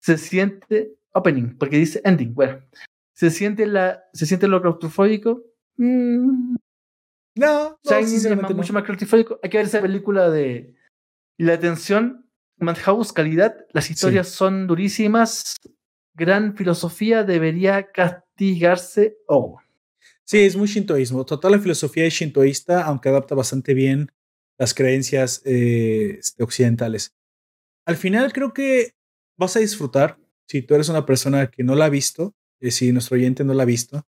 [0.00, 2.34] Se siente opening, porque dice ending.
[2.34, 2.60] Bueno,
[3.12, 5.44] se siente la, se siente lo claustrofóbico.
[5.76, 6.56] Mm.
[7.34, 9.38] No, no es mucho más claustrofóbico.
[9.42, 10.74] Hay que ver esa película de
[11.38, 12.28] la atención,
[12.58, 13.54] Madhouse, calidad.
[13.72, 15.56] Las historias son durísimas.
[16.14, 19.16] Gran filosofía debería castigarse.
[19.26, 19.58] Oh.
[20.24, 21.24] Sí, es muy shintoísmo.
[21.24, 24.10] Total, la filosofía es shintoísta, aunque adapta bastante bien
[24.58, 27.14] las creencias eh, este, occidentales.
[27.86, 28.92] Al final creo que
[29.38, 32.92] vas a disfrutar si tú eres una persona que no la ha visto, eh, si
[32.92, 34.06] nuestro oyente no la ha visto,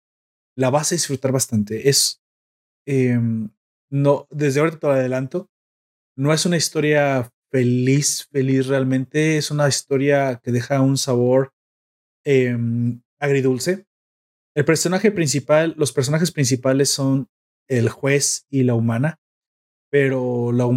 [0.55, 1.89] la vas a disfrutar bastante.
[1.89, 2.21] Es,
[2.85, 3.49] em,
[3.89, 5.49] no, desde ahorita te lo adelanto,
[6.17, 11.53] no es una historia feliz, feliz realmente, es una historia que deja un sabor
[12.23, 13.85] em, agridulce.
[14.55, 17.29] El personaje principal, los personajes principales son
[17.67, 19.19] el juez y la humana,
[19.89, 20.67] pero la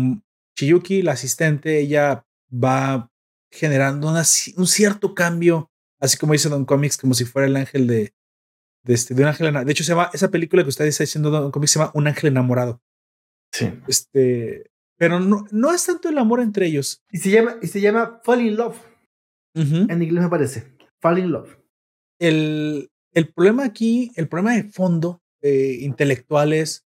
[0.57, 3.11] Chiyuki, la asistente, ella va
[3.51, 8.15] generando un cierto cambio, así como dice Don Comics, como si fuera el ángel de,
[8.89, 9.53] de, este, de un ángel.
[9.53, 12.07] De hecho, se llama, esa película que usted está diciendo, Don Comics, se llama Un
[12.07, 12.80] ángel enamorado.
[13.53, 13.70] Sí.
[13.86, 17.05] Este, pero no, no es tanto el amor entre ellos.
[17.11, 18.78] Y se llama, y se llama Fall in Love.
[19.55, 20.74] En inglés me parece.
[21.01, 21.59] Fall in Love.
[22.18, 26.86] El, el problema aquí, el problema de fondo eh, intelectual es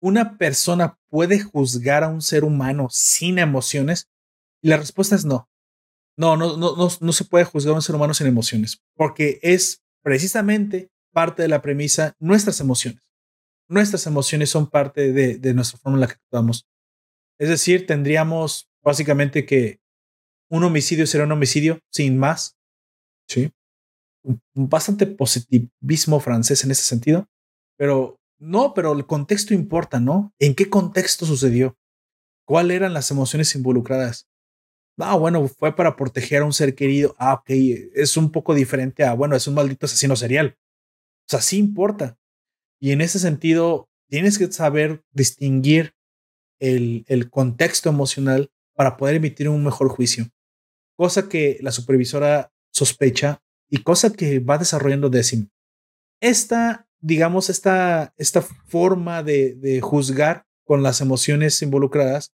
[0.00, 4.08] una persona puede juzgar a un ser humano sin emociones
[4.62, 5.48] y la respuesta es no.
[6.16, 9.40] No, no, no, no, no se puede juzgar a un ser humano sin emociones, porque
[9.42, 13.00] es precisamente parte de la premisa nuestras emociones.
[13.70, 16.66] Nuestras emociones son parte de, de nuestra forma en la que actuamos.
[17.38, 19.80] Es decir, tendríamos básicamente que
[20.50, 22.58] un homicidio será un homicidio sin más.
[23.26, 23.50] Sí.
[24.54, 27.26] Bastante positivismo francés en ese sentido.
[27.76, 30.32] Pero no, pero el contexto importa, ¿no?
[30.38, 31.76] ¿En qué contexto sucedió?
[32.46, 34.28] ¿Cuáles eran las emociones involucradas?
[34.98, 37.16] Ah, bueno, fue para proteger a un ser querido.
[37.18, 37.50] Ah, ok,
[37.94, 40.56] es un poco diferente a, bueno, es un maldito asesino serial.
[41.26, 42.18] O sea, sí importa.
[42.80, 45.94] Y en ese sentido, tienes que saber distinguir
[46.60, 50.28] el, el contexto emocional para poder emitir un mejor juicio.
[50.96, 55.48] Cosa que la supervisora sospecha y cosa que va desarrollando Decim.
[56.20, 62.32] Esta, digamos, esta, esta forma de, de juzgar con las emociones involucradas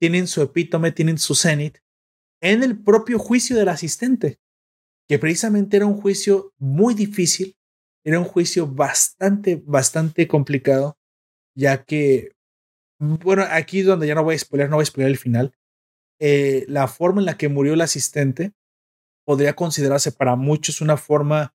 [0.00, 1.78] tienen su epítome, tienen su cenit
[2.40, 4.38] en el propio juicio del asistente,
[5.08, 7.56] que precisamente era un juicio muy difícil,
[8.04, 10.98] era un juicio bastante, bastante complicado,
[11.56, 12.32] ya que,
[12.98, 15.54] bueno, aquí donde ya no voy a spoiler, no voy a spoiler el final,
[16.20, 18.52] eh, la forma en la que murió el asistente
[19.26, 21.54] podría considerarse para muchos una forma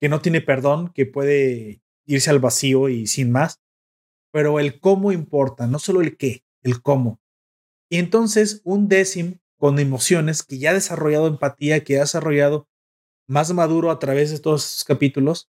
[0.00, 3.60] que no tiene perdón, que puede irse al vacío y sin más,
[4.32, 7.20] pero el cómo importa, no solo el qué, el cómo.
[7.88, 12.68] Y entonces un décimo con emociones, que ya ha desarrollado empatía, que ha desarrollado
[13.28, 15.48] más maduro a través de todos esos capítulos,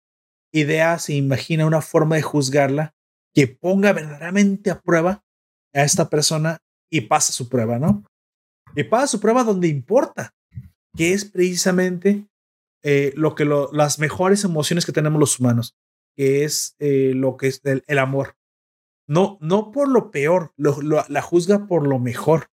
[0.60, 2.96] idea, se imagina una forma de juzgarla
[3.34, 5.24] que ponga verdaderamente a prueba
[5.74, 8.04] a esta persona y pasa su prueba, ¿no?
[8.76, 10.34] Y pasa su prueba donde importa,
[10.96, 12.28] que es precisamente
[12.84, 15.76] eh, lo que las mejores emociones que tenemos los humanos,
[16.16, 18.36] que es eh, lo que es el, amor.
[19.08, 22.50] No, no por lo peor, la juzga por lo mejor.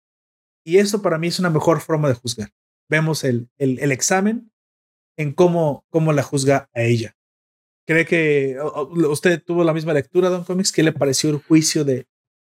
[0.65, 2.53] Y eso para mí es una mejor forma de juzgar.
[2.89, 4.51] Vemos el, examen
[5.17, 7.17] en cómo la juzga a ella.
[7.87, 8.57] ¿Cree que
[9.09, 10.73] usted tuvo la misma lectura, Don Comics?
[10.73, 12.07] ¿Qué le pareció el juicio de,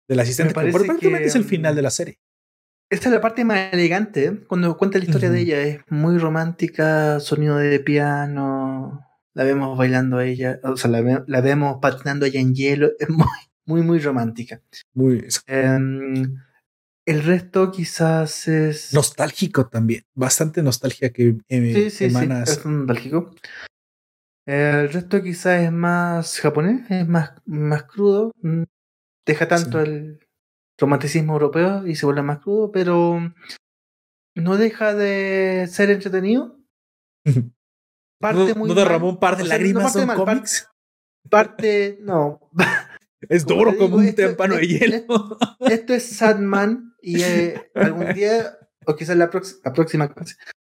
[0.07, 0.53] del asistente?
[0.53, 2.19] Porque que, es el final de la serie.
[2.89, 4.39] Esta es la parte más elegante, ¿eh?
[4.47, 5.61] cuando cuenta la historia de ella.
[5.61, 9.05] Es muy romántica, sonido de piano,
[9.35, 12.91] la vemos bailando a ella, o sea, la, la vemos patinando ella en hielo.
[12.99, 13.27] Es muy,
[13.65, 14.61] muy, muy romántica.
[14.93, 15.27] Muy.
[15.49, 16.39] Um,
[17.05, 18.93] el resto quizás es.
[18.93, 20.03] Nostálgico también.
[20.13, 23.31] Bastante nostalgia que eh, sí, sí, Sí, es nostálgico.
[24.45, 28.31] El resto quizás es más japonés, es más, más crudo.
[28.41, 28.63] Mm,
[29.25, 30.19] deja tanto el
[30.77, 33.19] romanticismo europeo y se vuelve más crudo, pero
[34.35, 36.59] no deja de ser entretenido.
[38.19, 38.69] Parte muy.
[38.69, 40.69] ¿No derramó un par de lágrimas en cómics?
[41.29, 42.39] Parte, no.
[43.27, 45.37] Es duro como un témpano de hielo.
[45.59, 49.31] Esto es Sadman y eh, algún día, o quizás la,
[49.63, 50.13] la, próxima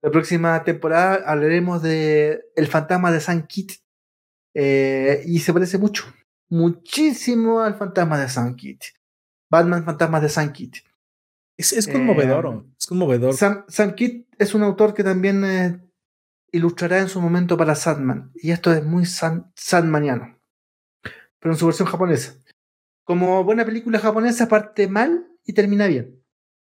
[0.03, 3.72] la próxima temporada hablaremos de El fantasma de San Kit.
[4.55, 6.05] Eh, y se parece mucho,
[6.49, 8.82] muchísimo al fantasma de San Kit.
[9.51, 10.76] Batman Fantasma de San Kit.
[11.57, 13.34] Es, es conmovedor, eh, es conmovedor.
[13.34, 15.90] Sam, Sam Kit es un autor que también
[16.53, 18.30] ilustrará en su momento para Sandman.
[18.34, 20.38] Y esto es muy Sandmaniano
[21.38, 22.36] pero en su versión japonesa.
[23.05, 26.22] Como buena película japonesa, parte mal y termina bien.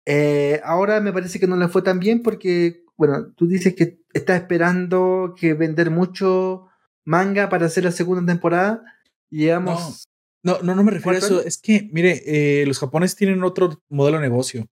[0.06, 3.98] Eh, ahora me parece que no le fue tan bien porque, bueno, tú dices que
[4.12, 6.68] estás esperando que vender mucho
[7.04, 8.84] manga para hacer la segunda temporada.
[9.28, 10.04] Llevamos.
[10.44, 11.42] No, no, no, me refiero a eso.
[11.44, 14.68] Es que, mire, eh, los japoneses tienen otro modelo de negocio.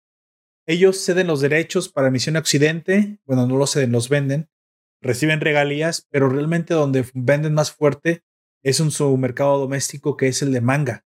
[0.66, 3.22] Ellos ceden los derechos para emisión a Occidente.
[3.26, 4.50] Bueno, no los ceden, los venden.
[5.02, 8.26] Reciben regalías, pero realmente donde venden más fuerte
[8.62, 11.06] es un submercado doméstico que es el de manga.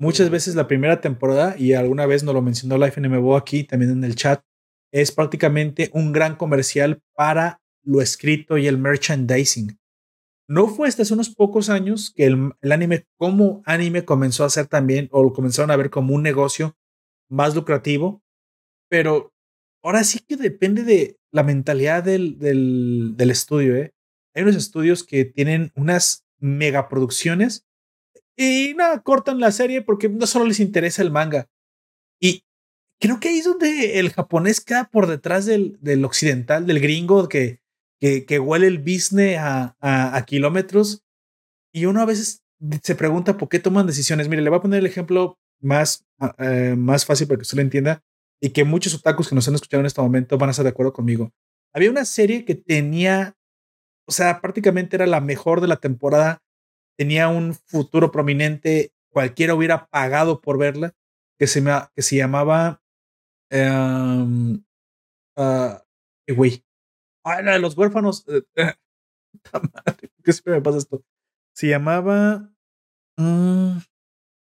[0.00, 3.92] Muchas veces la primera temporada, y alguna vez nos lo mencionó Life NMBO aquí también
[3.92, 4.42] en el chat,
[4.92, 9.78] es prácticamente un gran comercial para lo escrito y el merchandising.
[10.48, 14.66] No fue hasta hace unos pocos años que el, anime como anime comenzó a ser
[14.66, 16.76] también, o lo comenzaron a ver como un negocio
[17.28, 18.22] más lucrativo,
[18.88, 19.32] pero
[19.82, 23.76] ahora sí que depende de la mentalidad del, del, del estudio.
[23.76, 23.94] ¿eh?
[24.34, 27.64] Hay unos estudios que tienen unas megaproducciones
[28.36, 31.48] y nada, cortan la serie porque no solo les interesa el manga.
[32.20, 32.44] Y
[33.00, 37.28] creo que ahí es donde el japonés queda por detrás del, del occidental, del gringo
[37.28, 37.60] que,
[38.00, 41.02] que, huele el business a, a, kilómetros.
[41.72, 42.42] Y uno a veces
[42.82, 44.28] se pregunta por qué toman decisiones.
[44.28, 46.06] Mire, le voy a poner el ejemplo más,
[46.38, 48.02] eh, más fácil para que usted lo entienda
[48.40, 50.70] y que muchos otakus que nos han escuchado en este momento van a estar de
[50.70, 51.32] acuerdo conmigo.
[51.72, 53.36] Había una serie que tenía
[54.10, 56.42] o sea, prácticamente era la mejor de la temporada,
[56.98, 60.96] tenía un futuro prominente, cualquiera hubiera pagado por verla,
[61.38, 61.62] que se,
[61.94, 62.82] que se llamaba...
[63.52, 64.62] Um,
[65.36, 65.78] uh,
[67.24, 68.24] la de los huérfanos.
[68.28, 68.72] Eh, eh,
[70.24, 71.02] ¿Qué siempre me pasa esto?
[71.54, 72.50] Se llamaba...
[73.16, 73.78] Mm,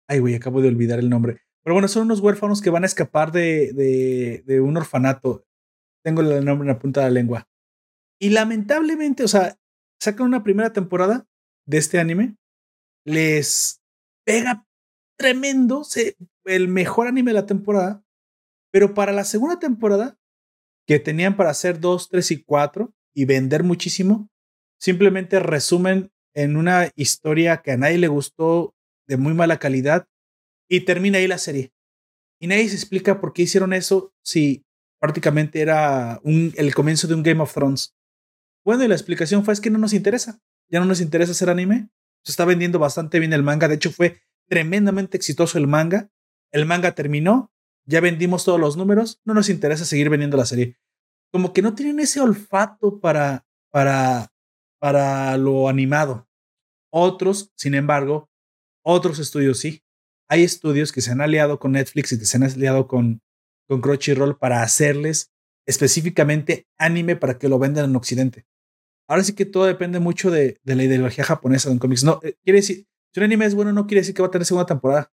[0.08, 1.42] ay, güey, acabo de olvidar el nombre.
[1.64, 5.46] Pero bueno, son unos huérfanos que van a escapar de, de un orfanato.
[6.04, 7.48] Tengo el nombre en la punta de la lengua.
[8.20, 9.60] Y lamentablemente, o sea,
[10.00, 11.28] sacan una primera temporada
[11.68, 12.38] de este anime,
[13.06, 13.82] les
[14.26, 14.68] pega
[15.18, 15.84] tremendo,
[16.46, 18.04] el mejor anime de la temporada,
[18.72, 20.18] pero para la segunda temporada
[20.88, 24.30] que tenían para hacer dos, tres y cuatro y vender muchísimo,
[24.80, 28.74] simplemente resumen en una historia que a nadie le gustó
[29.08, 30.08] de muy mala calidad
[30.70, 31.74] y termina ahí la serie.
[32.40, 34.66] Y nadie se explica por qué hicieron eso si
[35.00, 37.94] prácticamente era el comienzo de un Game of Thrones.
[38.64, 40.40] Bueno, y la explicación fue es que no nos interesa.
[40.70, 41.90] Ya no nos interesa hacer anime.
[42.24, 43.68] Se está vendiendo bastante bien el manga.
[43.68, 46.10] De hecho, fue tremendamente exitoso el manga.
[46.52, 47.52] El manga terminó.
[47.92, 49.20] Ya vendimos todos los números.
[49.26, 50.78] No nos interesa seguir vendiendo la serie.
[51.30, 54.32] Como que no tienen ese olfato para, para,
[54.80, 56.30] para lo animado.
[56.90, 58.30] Otros, sin embargo,
[58.82, 59.84] otros estudios sí.
[60.30, 63.22] Hay estudios que se han aliado con Netflix y que se han aliado con,
[63.68, 65.34] con Crunchyroll para hacerles
[65.66, 68.46] específicamente anime para que lo vendan en Occidente.
[69.10, 72.06] Ahora sí que todo depende mucho de, la ideología japonesa de un cómics.
[72.06, 74.32] No, eh, quiere decir, si un anime es bueno, no quiere decir que va a
[74.32, 75.12] tener segunda temporada.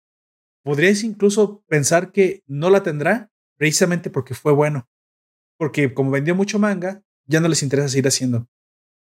[0.63, 4.89] Podrías incluso pensar que no la tendrá precisamente porque fue bueno.
[5.57, 8.47] Porque como vendió mucho manga, ya no les interesa seguir haciendo.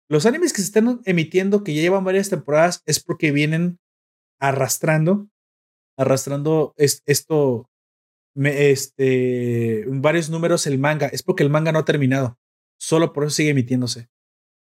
[0.08, 3.78] Los animes que se están emitiendo, que ya llevan varias temporadas, es porque vienen
[4.38, 5.28] arrastrando,
[5.96, 7.70] arrastrando esto,
[8.34, 11.06] este, varios números el manga.
[11.06, 12.38] Es porque el manga no ha terminado.
[12.78, 14.08] Solo por eso sigue emitiéndose.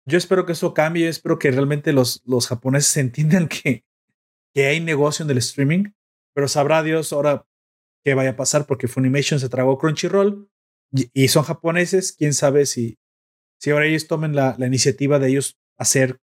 [0.07, 1.09] Yo espero que eso cambie.
[1.09, 3.85] espero que realmente los, los japoneses entiendan que,
[4.55, 5.93] que hay negocio en el streaming.
[6.39, 7.45] Pero sabrá Dios ahora
[8.05, 10.49] qué vaya a pasar porque Funimation se tragó Crunchyroll
[10.93, 12.13] y, son japoneses.
[12.13, 12.97] Quién sabe si,
[13.59, 16.21] si ahora ellos tomen la, la iniciativa de ellos hacer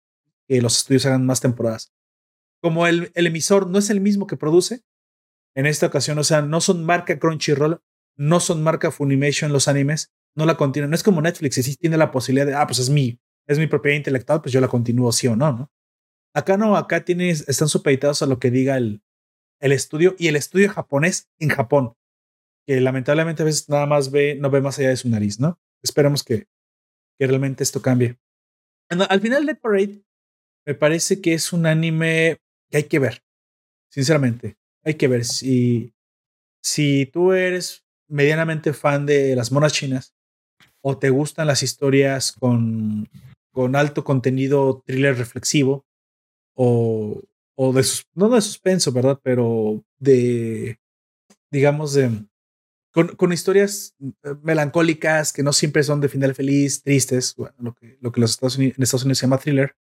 [0.50, 1.94] que los estudios hagan más temporadas.
[2.62, 4.82] Como el, el emisor no es el mismo que produce,
[5.56, 7.80] en esta ocasión, o sea, no son marca Crunchyroll,
[8.18, 10.90] no son marca Funimation los animes, no la continúan.
[10.90, 13.68] No es como Netflix, si tiene la posibilidad de, ah, pues es mi, es mi
[13.68, 15.72] propiedad intelectual, pues yo la continúo sí o no, ¿no?
[16.34, 19.02] Acá no, acá tienes, están supeditados a lo que diga el,
[19.62, 21.94] el estudio y el estudio japonés en Japón,
[22.68, 25.60] que lamentablemente a veces nada más ve, no ve más allá de su nariz, ¿no?
[25.82, 26.48] Esperemos que,
[27.18, 28.18] que realmente esto cambie.
[28.90, 30.04] Al final, Dead Parade
[30.66, 33.24] me parece que es un anime que hay que ver,
[33.90, 35.94] sinceramente hay que ver si,
[36.62, 40.16] si tú eres medianamente fan de las monas chinas
[40.82, 43.08] o te gustan las historias con,
[43.52, 45.86] con alto contenido thriller reflexivo
[46.56, 47.22] o,
[47.64, 47.86] o de,
[48.16, 49.20] no de suspenso, ¿verdad?
[49.22, 50.80] Pero de,
[51.52, 52.26] digamos, de,
[52.92, 57.76] con, con, historias eh, melancólicas que no siempre son de final feliz, tristes, bueno, lo
[57.76, 59.76] que, lo que los Estados Unidos, en Estados Unidos se llama thriller,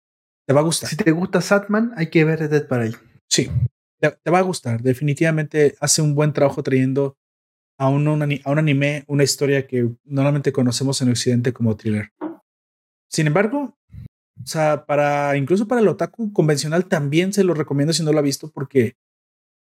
[0.44, 0.90] te va a gustar.
[0.90, 2.96] Si te gusta Satman, hay que ver Dead para ahí.
[3.28, 3.48] Sí,
[4.00, 4.82] te, va a gustar.
[4.82, 7.16] Definitivamente hace un buen trabajo trayendo
[7.78, 12.10] a un, a un anime una historia que normalmente conocemos en Occidente como thriller.
[13.08, 13.78] Sin embargo,
[14.42, 18.18] o sea, para incluso para el otaku convencional también se lo recomiendo si no lo
[18.18, 18.96] ha visto porque,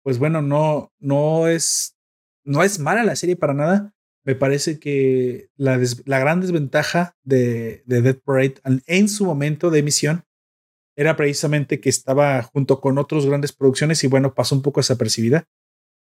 [0.03, 1.97] pues bueno, no, no es,
[2.45, 3.95] no es mala la serie para nada.
[4.25, 8.55] Me parece que la, la gran desventaja de, de Dead Parade
[8.87, 10.25] en su momento de emisión
[10.97, 15.45] era precisamente que estaba junto con otras grandes producciones y bueno, pasó un poco desapercibida.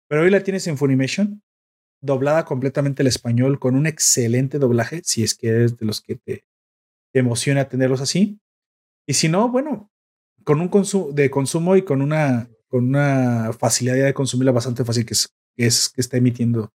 [0.08, 1.42] Pero hoy la tienes en Funimation,
[2.02, 6.16] doblada completamente al español, con un excelente doblaje, si es que eres de los que
[6.16, 6.46] te,
[7.14, 8.40] emociona tenerlos así.
[9.08, 9.92] Y si no, bueno,
[10.44, 15.06] con un consumo de consumo y con una, con una facilidad de consumirla bastante fácil
[15.06, 16.74] que es, que es que está emitiendo.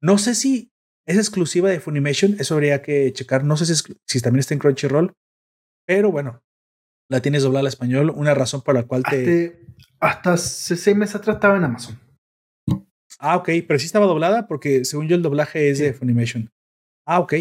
[0.00, 0.72] No sé si
[1.06, 3.44] es exclusiva de Funimation, eso habría que checar.
[3.44, 5.12] No sé si, si también está en Crunchyroll,
[5.86, 6.42] pero bueno,
[7.08, 9.60] la tienes doblada al español, una razón por la cual te...
[10.00, 11.98] Hasta, seis meses atrás estaba en Amazon.
[13.18, 16.50] Ah, ok, pero sí estaba doblada porque según yo el doblaje es de Funimation.
[17.06, 17.34] Ah, ok.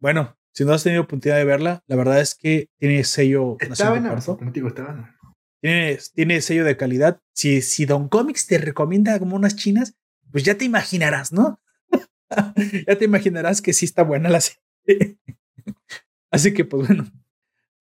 [0.00, 3.56] Bueno, si no has tenido oportunidad de verla, la verdad es que tiene sello...
[3.60, 5.16] Estaba en Amazon, como digo, estaba
[5.60, 7.20] Tiene, tiene sello de calidad.
[7.32, 9.94] Si, si Don Comics te recomienda como unas chinas,
[10.30, 11.60] pues ya te imaginarás, ¿no?
[12.86, 15.18] ya te imaginarás que sí está buena la serie.
[16.30, 17.10] Así que, pues bueno,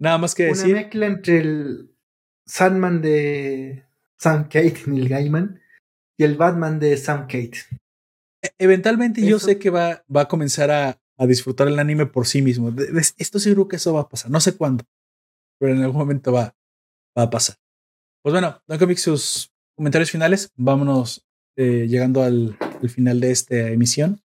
[0.01, 0.71] Nada más que decir.
[0.71, 1.95] Una mezcla entre el
[2.47, 3.85] Sandman de
[4.17, 5.61] Sam Kate, Neil Gaiman,
[6.17, 7.59] y el Batman de Sam Kate.
[8.41, 12.27] E, eventualmente yo sé que va, va a comenzar a, a, disfrutar el anime por
[12.27, 12.73] sí mismo.
[13.17, 14.31] Esto seguro que eso va a pasar.
[14.31, 14.83] No sé cuándo,
[15.59, 16.55] pero en algún momento va,
[17.17, 17.57] va a pasar.
[18.23, 20.51] Pues bueno, Don Comic, sus comentarios finales.
[20.55, 22.57] Vámonos eh, llegando al,
[22.89, 24.21] final de esta emisión.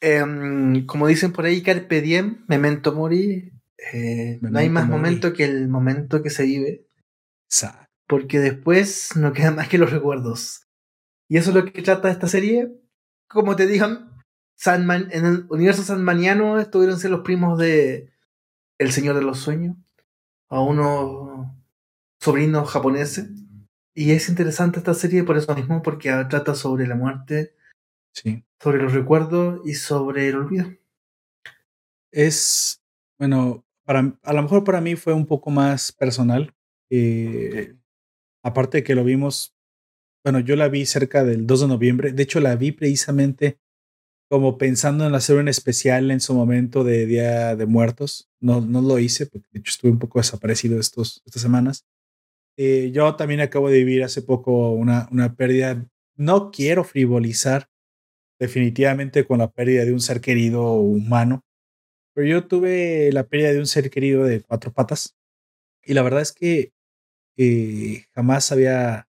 [0.00, 3.52] Em, como dicen por ahí, Carpe Diem, Memento Mori,
[3.92, 6.86] eh, no hay más momento que el momento que se vive.
[8.06, 10.66] Porque después no quedan más que los recuerdos.
[11.28, 12.72] Y eso es lo que trata esta serie.
[13.28, 14.10] Como te digan,
[14.58, 18.10] Sandman, en el universo sandmaniano estuvieron ser los primos de
[18.76, 19.76] El Señor de los Sueños.
[20.48, 21.46] A unos
[22.20, 23.28] sobrinos japoneses.
[23.94, 27.54] Y es interesante esta serie por eso mismo, porque trata sobre la muerte,
[28.12, 28.44] sí.
[28.60, 30.66] sobre los recuerdos y sobre el olvido.
[32.10, 32.82] es,
[33.18, 36.52] bueno, para, a lo mejor para mí fue un poco más personal.
[36.90, 37.76] Eh,
[38.42, 39.54] aparte de que lo vimos,
[40.24, 42.12] bueno, yo la vi cerca del 2 de noviembre.
[42.12, 43.58] De hecho, la vi precisamente
[44.28, 48.28] como pensando en hacer un especial en su momento de Día de Muertos.
[48.40, 51.86] No, no lo hice porque de hecho estuve un poco desaparecido estos, estas semanas.
[52.56, 55.86] Eh, yo también acabo de vivir hace poco una, una pérdida.
[56.16, 57.68] No quiero frivolizar
[58.38, 61.44] definitivamente con la pérdida de un ser querido humano,
[62.14, 65.16] pero yo tuve la pérdida de un ser querido de cuatro patas
[65.84, 66.72] y la verdad es que
[67.36, 69.08] eh, jamás había,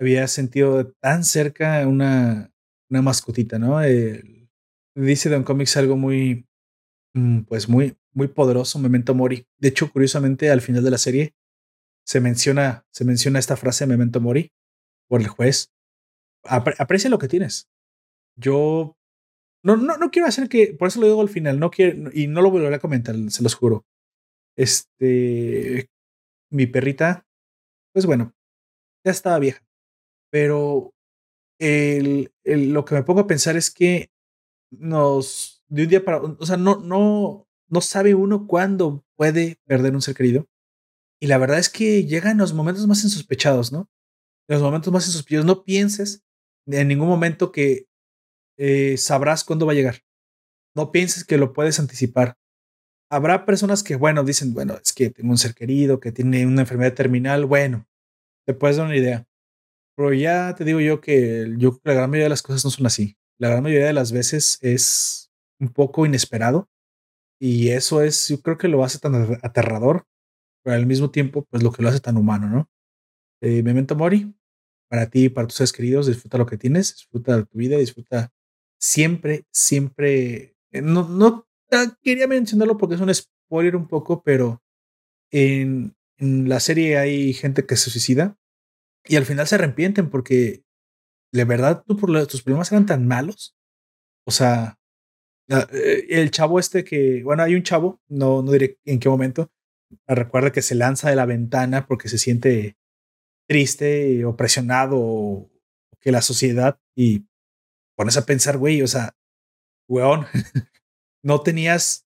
[0.00, 2.52] había sentido tan cerca una,
[2.88, 3.82] una mascotita, ¿no?
[5.06, 6.46] Dice Don Comics algo muy,
[7.14, 9.46] mm, pues muy, muy poderoso, Memento Mori.
[9.58, 11.34] De hecho, curiosamente, al final de la serie
[12.04, 14.52] se menciona, se menciona esta frase Memento Mori
[15.08, 15.72] por el juez.
[16.44, 17.68] aprecia lo que tienes.
[18.36, 18.96] Yo
[19.62, 22.26] no, no, no quiero hacer que, por eso lo digo al final, no quiero, y
[22.26, 23.84] no lo volveré a comentar, se los juro.
[24.56, 25.88] Este,
[26.50, 27.26] mi perrita,
[27.92, 28.34] pues bueno,
[29.04, 29.64] ya estaba vieja,
[30.30, 30.94] pero
[31.60, 34.10] el, lo que me pongo a pensar es que
[34.70, 39.94] nos, de un día para, o sea, no, no, no sabe uno cuándo puede perder
[39.94, 40.46] un ser querido.
[41.20, 43.90] Y la verdad es que llega en los momentos más insospechados, ¿no?
[44.48, 45.46] En los momentos más insospechados.
[45.46, 46.24] No pienses
[46.66, 47.86] en ningún momento que
[48.56, 50.02] eh, sabrás cuándo va a llegar.
[50.76, 52.36] No pienses que lo puedes anticipar.
[53.10, 56.62] Habrá personas que, bueno, dicen, bueno, es que tengo un ser querido que tiene una
[56.62, 57.46] enfermedad terminal.
[57.46, 57.88] Bueno,
[58.46, 59.26] te puedes dar una idea.
[59.96, 62.86] Pero ya te digo yo que yo la gran mayoría de las cosas no son
[62.86, 65.30] así la gran mayoría de las veces es
[65.60, 66.68] un poco inesperado
[67.40, 70.06] y eso es, yo creo que lo hace tan aterrador,
[70.62, 72.70] pero al mismo tiempo, pues lo que lo hace tan humano, ¿no?
[73.40, 74.34] Eh, Memento Mori,
[74.88, 78.32] para ti y para tus seres queridos, disfruta lo que tienes, disfruta tu vida, disfruta
[78.80, 80.56] siempre, siempre.
[80.72, 81.46] Eh, no, no
[82.02, 84.62] quería mencionarlo porque es un spoiler un poco, pero
[85.30, 88.36] en la serie hay gente que se suicida
[89.04, 90.64] y al final se arrepienten porque
[91.32, 93.56] ¿de verdad por tus problemas eran tan malos?
[94.26, 94.78] O sea,
[95.48, 99.50] eh, el chavo este que, bueno, hay un chavo, no, no diré en qué momento,
[100.06, 102.76] recuerda que se lanza de la ventana porque se siente
[103.48, 105.50] triste o presionado
[106.00, 107.26] que la sociedad y
[107.96, 109.16] pones a pensar, güey, o sea,
[109.88, 110.26] weón,
[111.24, 112.06] no tenías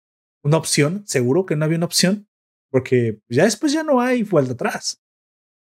[0.43, 2.27] una opción, seguro que no había una opción,
[2.71, 5.01] porque ya después ya no hay vuelta atrás.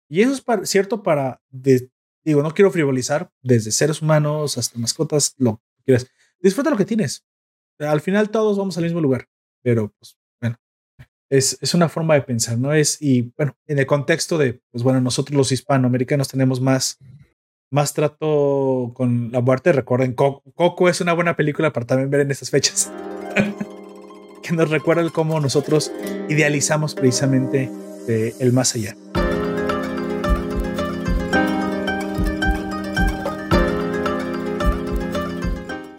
[0.09, 1.91] Y eso es cierto para de,
[2.25, 6.07] Digo, no quiero frivolizar desde seres humanos hasta mascotas, lo que quieras.
[6.41, 7.25] Disfruta lo que tienes.
[7.79, 9.29] Al final todos vamos al mismo lugar,
[9.63, 10.57] pero pues bueno,
[11.29, 12.73] es, es una forma de pensar, ¿no?
[12.73, 16.99] Es, y bueno, en el contexto de, pues bueno, nosotros los hispanoamericanos tenemos más,
[17.71, 19.73] más trato con la muerte.
[19.73, 22.91] Recuerden, Coco, es una buena película para también ver en estas fechas.
[24.43, 25.91] que nos recuerda cómo nosotros
[26.29, 27.71] idealizamos precisamente
[28.07, 28.95] eh, el más allá.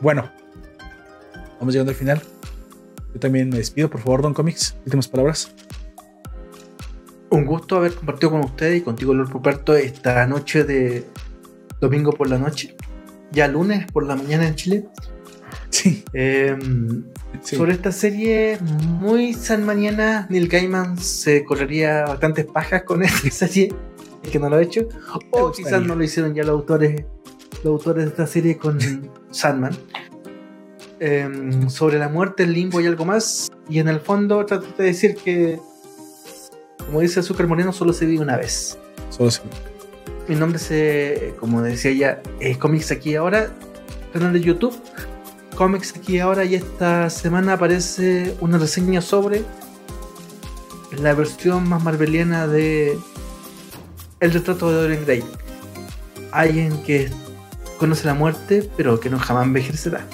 [0.05, 0.29] Bueno,
[1.59, 2.21] vamos llegando al final.
[3.15, 4.75] Yo también me despido, por favor, Don Comics.
[4.85, 5.51] Últimas palabras.
[7.31, 11.05] Un gusto haber compartido con ustedes y contigo, Lord Ruperto, esta noche de
[11.81, 12.75] domingo por la noche,
[13.31, 14.85] ya lunes por la mañana en Chile.
[16.13, 17.05] Em,
[17.41, 17.55] sí.
[17.55, 23.73] Sobre esta serie, muy san mañana, Neil Gaiman se correría bastantes pajas con esta serie,
[24.21, 24.87] es que no lo ha hecho.
[25.31, 27.05] O quizás no lo hicieron ya los autores
[27.63, 28.79] los autores de esta serie con
[29.31, 29.75] Sandman.
[30.99, 33.51] Em, sobre la muerte, el limbo y algo más.
[33.69, 35.59] Y en el fondo trato de decir que,
[36.85, 38.77] como dice Azúcar Moreno, solo se vive una vez.
[39.09, 39.41] Solo se
[40.27, 43.49] Mi nombre es, eh, como decía ya, es Comics Aquí Ahora,
[44.13, 44.75] canal de YouTube.
[45.55, 49.43] Comics Aquí Ahora y esta semana aparece una reseña sobre
[51.01, 52.97] la versión más marveliana de
[54.19, 55.23] El retrato de Dorian Gray.
[56.31, 57.09] Alguien que
[57.77, 60.05] conoce la muerte, pero que no jamás envejecerá.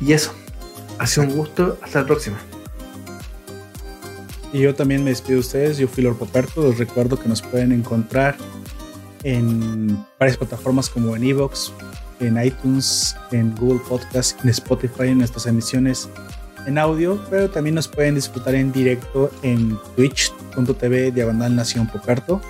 [0.00, 0.32] Y eso,
[0.98, 2.38] ha sido un gusto, hasta la próxima.
[4.52, 7.42] Y yo también me despido de ustedes, yo fui Lord Poperto, les recuerdo que nos
[7.42, 8.36] pueden encontrar
[9.24, 11.72] en varias plataformas como en Evox,
[12.20, 16.08] en iTunes, en Google Podcast, en Spotify, en nuestras emisiones
[16.66, 22.40] en audio, pero también nos pueden disfrutar en directo en twitch.tv diagonal Nación Poperto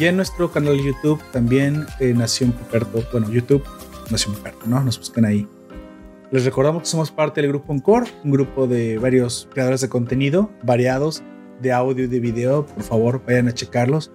[0.00, 3.04] y en nuestro canal de YouTube también, eh, Nación Puperto.
[3.12, 3.62] Bueno, YouTube,
[4.10, 4.82] Nación Puperto, ¿no?
[4.82, 5.46] Nos buscan ahí.
[6.30, 10.50] Les recordamos que somos parte del grupo Encore, un grupo de varios creadores de contenido
[10.62, 11.22] variados,
[11.60, 12.64] de audio y de video.
[12.64, 14.10] Por favor, vayan a checarlos.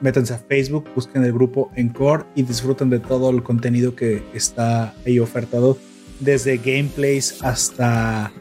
[0.00, 4.94] Métanse a Facebook, busquen el grupo Encore y disfruten de todo el contenido que está
[5.04, 5.76] ahí ofertado,
[6.20, 8.32] desde gameplays hasta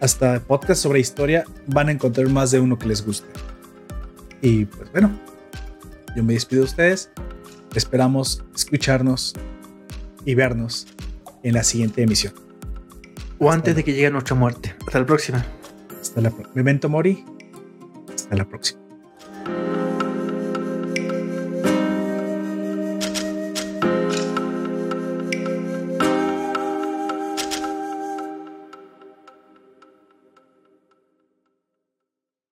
[0.00, 3.26] hasta podcast sobre historia, van a encontrar más de uno que les guste.
[4.40, 5.18] Y pues bueno,
[6.18, 7.10] yo me despido de ustedes.
[7.76, 9.34] Esperamos escucharnos
[10.24, 10.88] y vernos
[11.44, 12.34] en la siguiente emisión.
[13.38, 14.74] O antes de que llegue nuestra muerte.
[14.84, 15.46] Hasta la próxima.
[16.00, 16.54] Hasta la próxima.
[16.56, 17.24] Memento Mori.
[18.12, 18.87] Hasta la próxima.